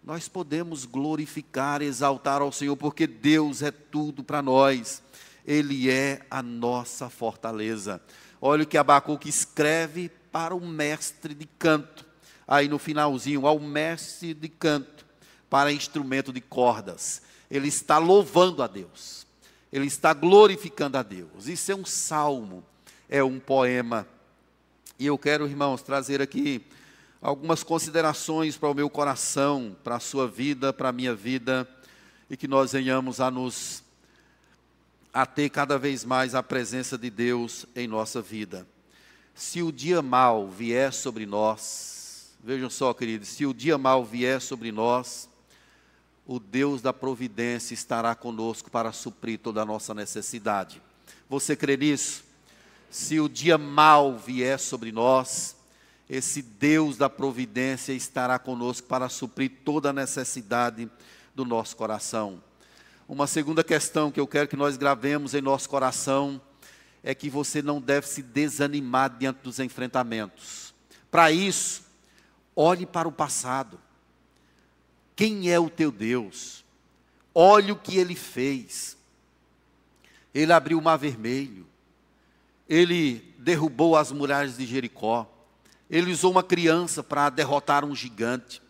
[0.04, 5.02] nós podemos glorificar, exaltar ao Senhor, porque Deus é tudo para nós,
[5.46, 8.00] Ele é a nossa fortaleza.
[8.40, 12.04] Olha o que Abacuque escreve para o mestre de canto,
[12.48, 15.04] aí no finalzinho, ao mestre de canto,
[15.50, 17.22] para instrumento de cordas.
[17.50, 19.26] Ele está louvando a Deus,
[19.70, 21.46] ele está glorificando a Deus.
[21.46, 22.64] Isso é um salmo,
[23.08, 24.06] é um poema.
[24.98, 26.64] E eu quero, irmãos, trazer aqui
[27.20, 31.68] algumas considerações para o meu coração, para a sua vida, para a minha vida,
[32.28, 33.81] e que nós venhamos a nos
[35.12, 38.66] a ter cada vez mais a presença de Deus em nossa vida.
[39.34, 44.40] Se o dia mal vier sobre nós, vejam só, queridos, se o dia mal vier
[44.40, 45.28] sobre nós,
[46.26, 50.80] o Deus da providência estará conosco para suprir toda a nossa necessidade.
[51.28, 52.24] Você crê nisso?
[52.90, 55.56] Se o dia mal vier sobre nós,
[56.08, 60.90] esse Deus da providência estará conosco para suprir toda a necessidade
[61.34, 62.42] do nosso coração.
[63.12, 66.40] Uma segunda questão que eu quero que nós gravemos em nosso coração
[67.02, 70.72] é que você não deve se desanimar diante dos enfrentamentos.
[71.10, 71.82] Para isso,
[72.56, 73.78] olhe para o passado.
[75.14, 76.64] Quem é o teu Deus?
[77.34, 78.96] Olhe o que ele fez.
[80.32, 81.66] Ele abriu o mar vermelho.
[82.66, 85.30] Ele derrubou as muralhas de Jericó.
[85.90, 88.62] Ele usou uma criança para derrotar um gigante.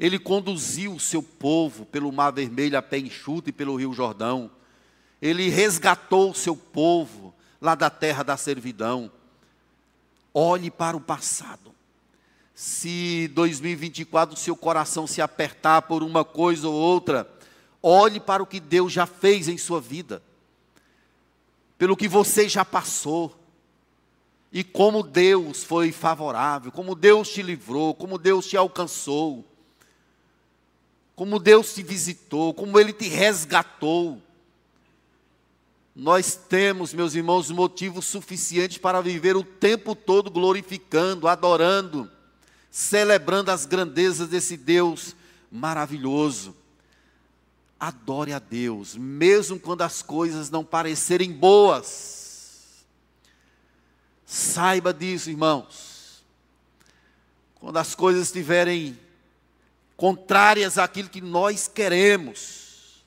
[0.00, 4.50] Ele conduziu o seu povo pelo Mar Vermelho a pé enxuto e pelo Rio Jordão.
[5.20, 9.12] Ele resgatou o seu povo lá da terra da servidão.
[10.32, 11.74] Olhe para o passado.
[12.54, 17.30] Se 2024 o seu coração se apertar por uma coisa ou outra,
[17.82, 20.22] olhe para o que Deus já fez em sua vida,
[21.76, 23.38] pelo que você já passou
[24.50, 29.44] e como Deus foi favorável, como Deus te livrou, como Deus te alcançou,
[31.20, 34.22] como Deus te visitou, como Ele te resgatou.
[35.94, 42.10] Nós temos, meus irmãos, motivos suficientes para viver o tempo todo glorificando, adorando,
[42.70, 45.14] celebrando as grandezas desse Deus
[45.52, 46.56] maravilhoso.
[47.78, 52.86] Adore a Deus, mesmo quando as coisas não parecerem boas.
[54.24, 56.24] Saiba disso, irmãos.
[57.56, 58.98] Quando as coisas estiverem
[60.00, 63.04] contrárias àquilo que nós queremos,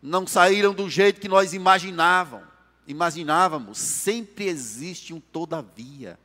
[0.00, 2.42] não saíram do jeito que nós imaginavam,
[2.86, 6.16] imaginávamos, sempre existe um todavia.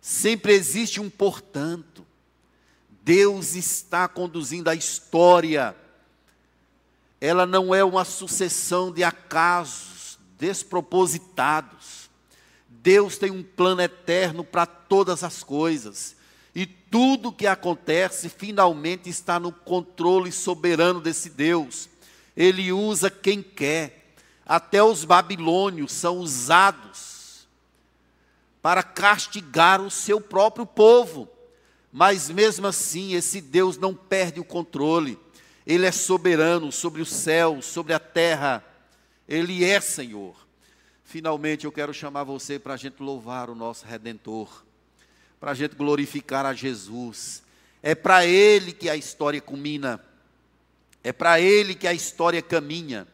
[0.00, 2.06] Sempre existe um portanto.
[3.02, 5.74] Deus está conduzindo a história
[7.24, 12.10] ela não é uma sucessão de acasos despropositados.
[12.68, 16.13] Deus tem um plano eterno para todas as coisas.
[16.54, 21.88] E tudo que acontece finalmente está no controle soberano desse Deus.
[22.36, 24.14] Ele usa quem quer.
[24.46, 27.48] Até os babilônios são usados
[28.60, 31.28] para castigar o seu próprio povo.
[31.92, 35.18] Mas mesmo assim, esse Deus não perde o controle.
[35.66, 38.64] Ele é soberano sobre o céu, sobre a terra.
[39.28, 40.34] Ele é Senhor.
[41.04, 44.64] Finalmente eu quero chamar você para a gente louvar o nosso Redentor,
[45.44, 47.42] para a gente glorificar a Jesus.
[47.82, 50.02] É para Ele que a história culmina,
[51.02, 53.06] é para Ele que a história caminha.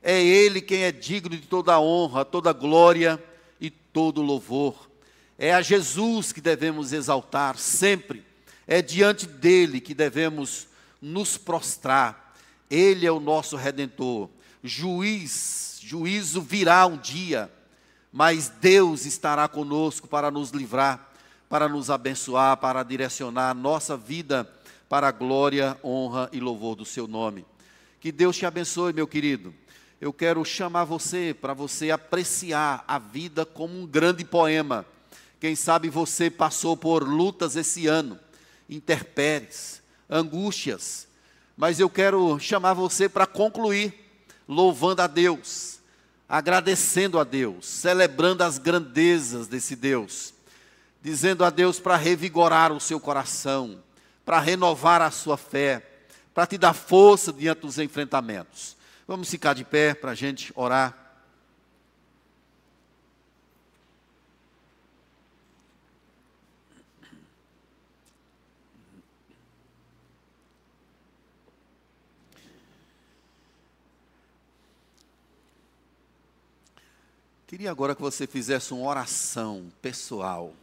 [0.00, 3.20] É Ele quem é digno de toda honra, toda glória
[3.60, 4.88] e todo louvor.
[5.36, 8.24] É a Jesus que devemos exaltar sempre.
[8.68, 10.68] É diante dele que devemos
[11.02, 12.36] nos prostrar.
[12.70, 14.30] Ele é o nosso redentor.
[14.62, 17.50] Juiz, juízo virá um dia,
[18.12, 21.10] mas Deus estará conosco para nos livrar,
[21.54, 24.52] para nos abençoar, para direcionar a nossa vida
[24.88, 27.46] para a glória, honra e louvor do seu nome.
[28.00, 29.54] Que Deus te abençoe, meu querido.
[30.00, 34.84] Eu quero chamar você para você apreciar a vida como um grande poema.
[35.38, 38.18] Quem sabe você passou por lutas esse ano,
[38.68, 39.80] interpéries,
[40.10, 41.06] angústias,
[41.56, 43.94] mas eu quero chamar você para concluir
[44.48, 45.78] louvando a Deus,
[46.28, 50.33] agradecendo a Deus, celebrando as grandezas desse Deus,
[51.04, 53.78] dizendo a Deus para revigorar o seu coração,
[54.24, 55.86] para renovar a sua fé,
[56.32, 58.74] para te dar força diante dos enfrentamentos.
[59.06, 60.98] Vamos ficar de pé para a gente orar.
[77.46, 80.54] Queria agora que você fizesse uma oração pessoal.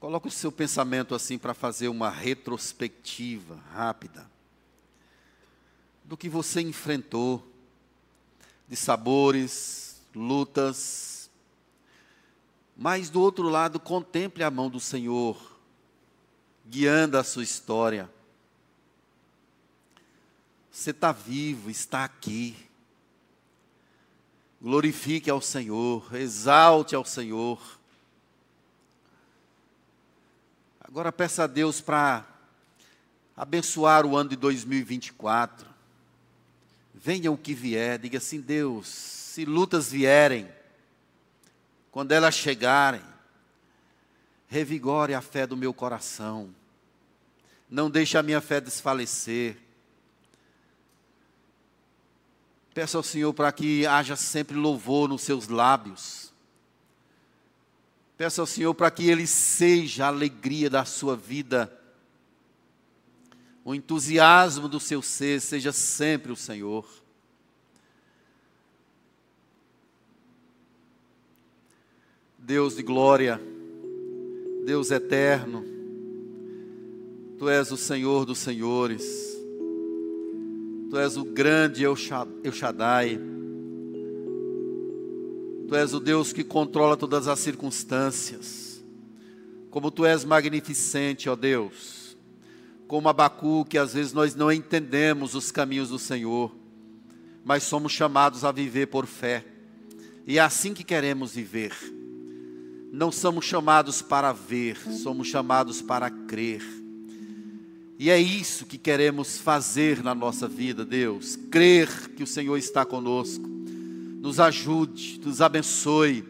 [0.00, 4.30] Coloque o seu pensamento assim para fazer uma retrospectiva rápida
[6.04, 7.46] do que você enfrentou,
[8.66, 11.28] de sabores, lutas.
[12.76, 15.58] Mas do outro lado, contemple a mão do Senhor,
[16.66, 18.10] guiando a sua história.
[20.70, 22.56] Você está vivo, está aqui.
[24.62, 27.77] Glorifique ao Senhor, exalte ao Senhor.
[30.88, 32.26] Agora peça a Deus para
[33.36, 35.68] abençoar o ano de 2024.
[36.94, 40.48] Venha o que vier, diga assim: Deus, se lutas vierem,
[41.90, 43.02] quando elas chegarem,
[44.46, 46.54] revigore a fé do meu coração.
[47.68, 49.58] Não deixe a minha fé desfalecer.
[52.72, 56.27] Peço ao Senhor para que haja sempre louvor nos seus lábios.
[58.18, 61.72] Peço ao Senhor para que Ele seja a alegria da sua vida.
[63.64, 66.84] O entusiasmo do seu ser seja sempre o Senhor.
[72.36, 73.40] Deus de glória,
[74.64, 75.64] Deus eterno,
[77.38, 79.04] Tu és o Senhor dos senhores.
[80.90, 83.37] Tu és o grande El Shaddai.
[85.68, 88.82] Tu és o Deus que controla todas as circunstâncias.
[89.68, 92.16] Como tu és magnificente, ó Deus.
[92.86, 96.56] Como Abacu, que às vezes nós não entendemos os caminhos do Senhor,
[97.44, 99.44] mas somos chamados a viver por fé.
[100.26, 101.74] E é assim que queremos viver.
[102.90, 106.62] Não somos chamados para ver, somos chamados para crer.
[107.98, 111.36] E é isso que queremos fazer na nossa vida, Deus.
[111.50, 113.57] Crer que o Senhor está conosco.
[114.18, 116.24] Nos ajude, nos abençoe.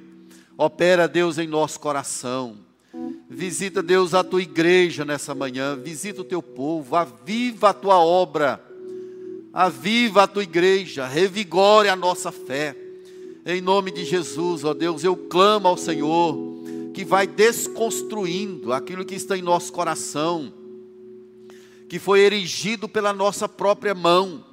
[0.57, 2.57] Opera, Deus, em nosso coração.
[3.29, 5.77] Visita, Deus, a tua igreja nessa manhã.
[5.77, 6.97] Visita o teu povo.
[6.97, 8.63] Aviva a tua obra.
[9.53, 11.07] Aviva a tua igreja.
[11.07, 12.77] Revigore a nossa fé.
[13.47, 16.37] Em nome de Jesus, ó Deus, eu clamo ao Senhor
[16.93, 20.53] que vai desconstruindo aquilo que está em nosso coração,
[21.89, 24.45] que foi erigido pela nossa própria mão.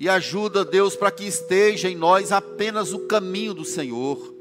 [0.00, 4.40] E ajuda, Deus, para que esteja em nós apenas o caminho do Senhor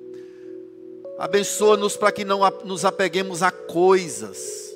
[1.20, 4.74] Abençoa-nos para que não nos apeguemos a coisas,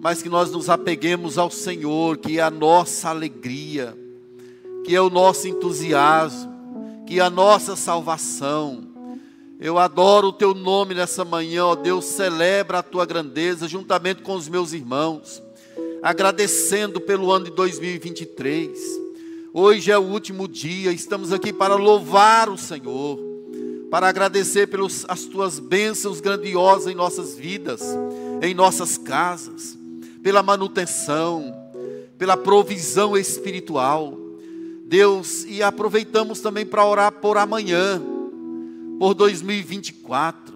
[0.00, 3.94] mas que nós nos apeguemos ao Senhor, que é a nossa alegria,
[4.86, 8.88] que é o nosso entusiasmo, que é a nossa salvação.
[9.60, 14.34] Eu adoro o teu nome nessa manhã, ó Deus, celebra a tua grandeza juntamente com
[14.34, 15.42] os meus irmãos,
[16.02, 19.07] agradecendo pelo ano de 2023.
[19.60, 23.18] Hoje é o último dia, estamos aqui para louvar o Senhor
[23.90, 27.82] para agradecer pelas tuas bênçãos grandiosas em nossas vidas,
[28.40, 29.76] em nossas casas,
[30.22, 31.52] pela manutenção,
[32.16, 34.16] pela provisão espiritual.
[34.84, 38.00] Deus, e aproveitamos também para orar por amanhã,
[38.96, 40.54] por 2024.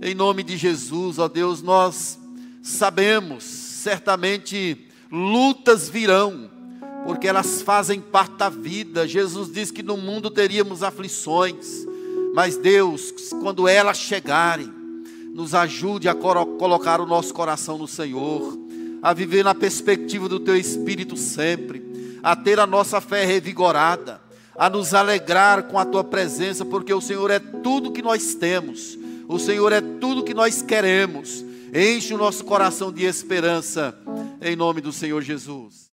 [0.00, 2.16] Em nome de Jesus, ó Deus, nós
[2.62, 6.59] sabemos, certamente lutas virão,
[7.04, 9.06] porque elas fazem parte da vida.
[9.06, 11.86] Jesus disse que no mundo teríamos aflições,
[12.34, 14.72] mas Deus, quando elas chegarem,
[15.34, 18.58] nos ajude a colocar o nosso coração no Senhor,
[19.02, 24.20] a viver na perspectiva do Teu Espírito sempre, a ter a nossa fé revigorada,
[24.56, 28.98] a nos alegrar com a Tua presença, porque o Senhor é tudo que nós temos,
[29.26, 31.44] o Senhor é tudo que nós queremos.
[31.72, 33.96] Enche o nosso coração de esperança,
[34.42, 35.88] em nome do Senhor Jesus.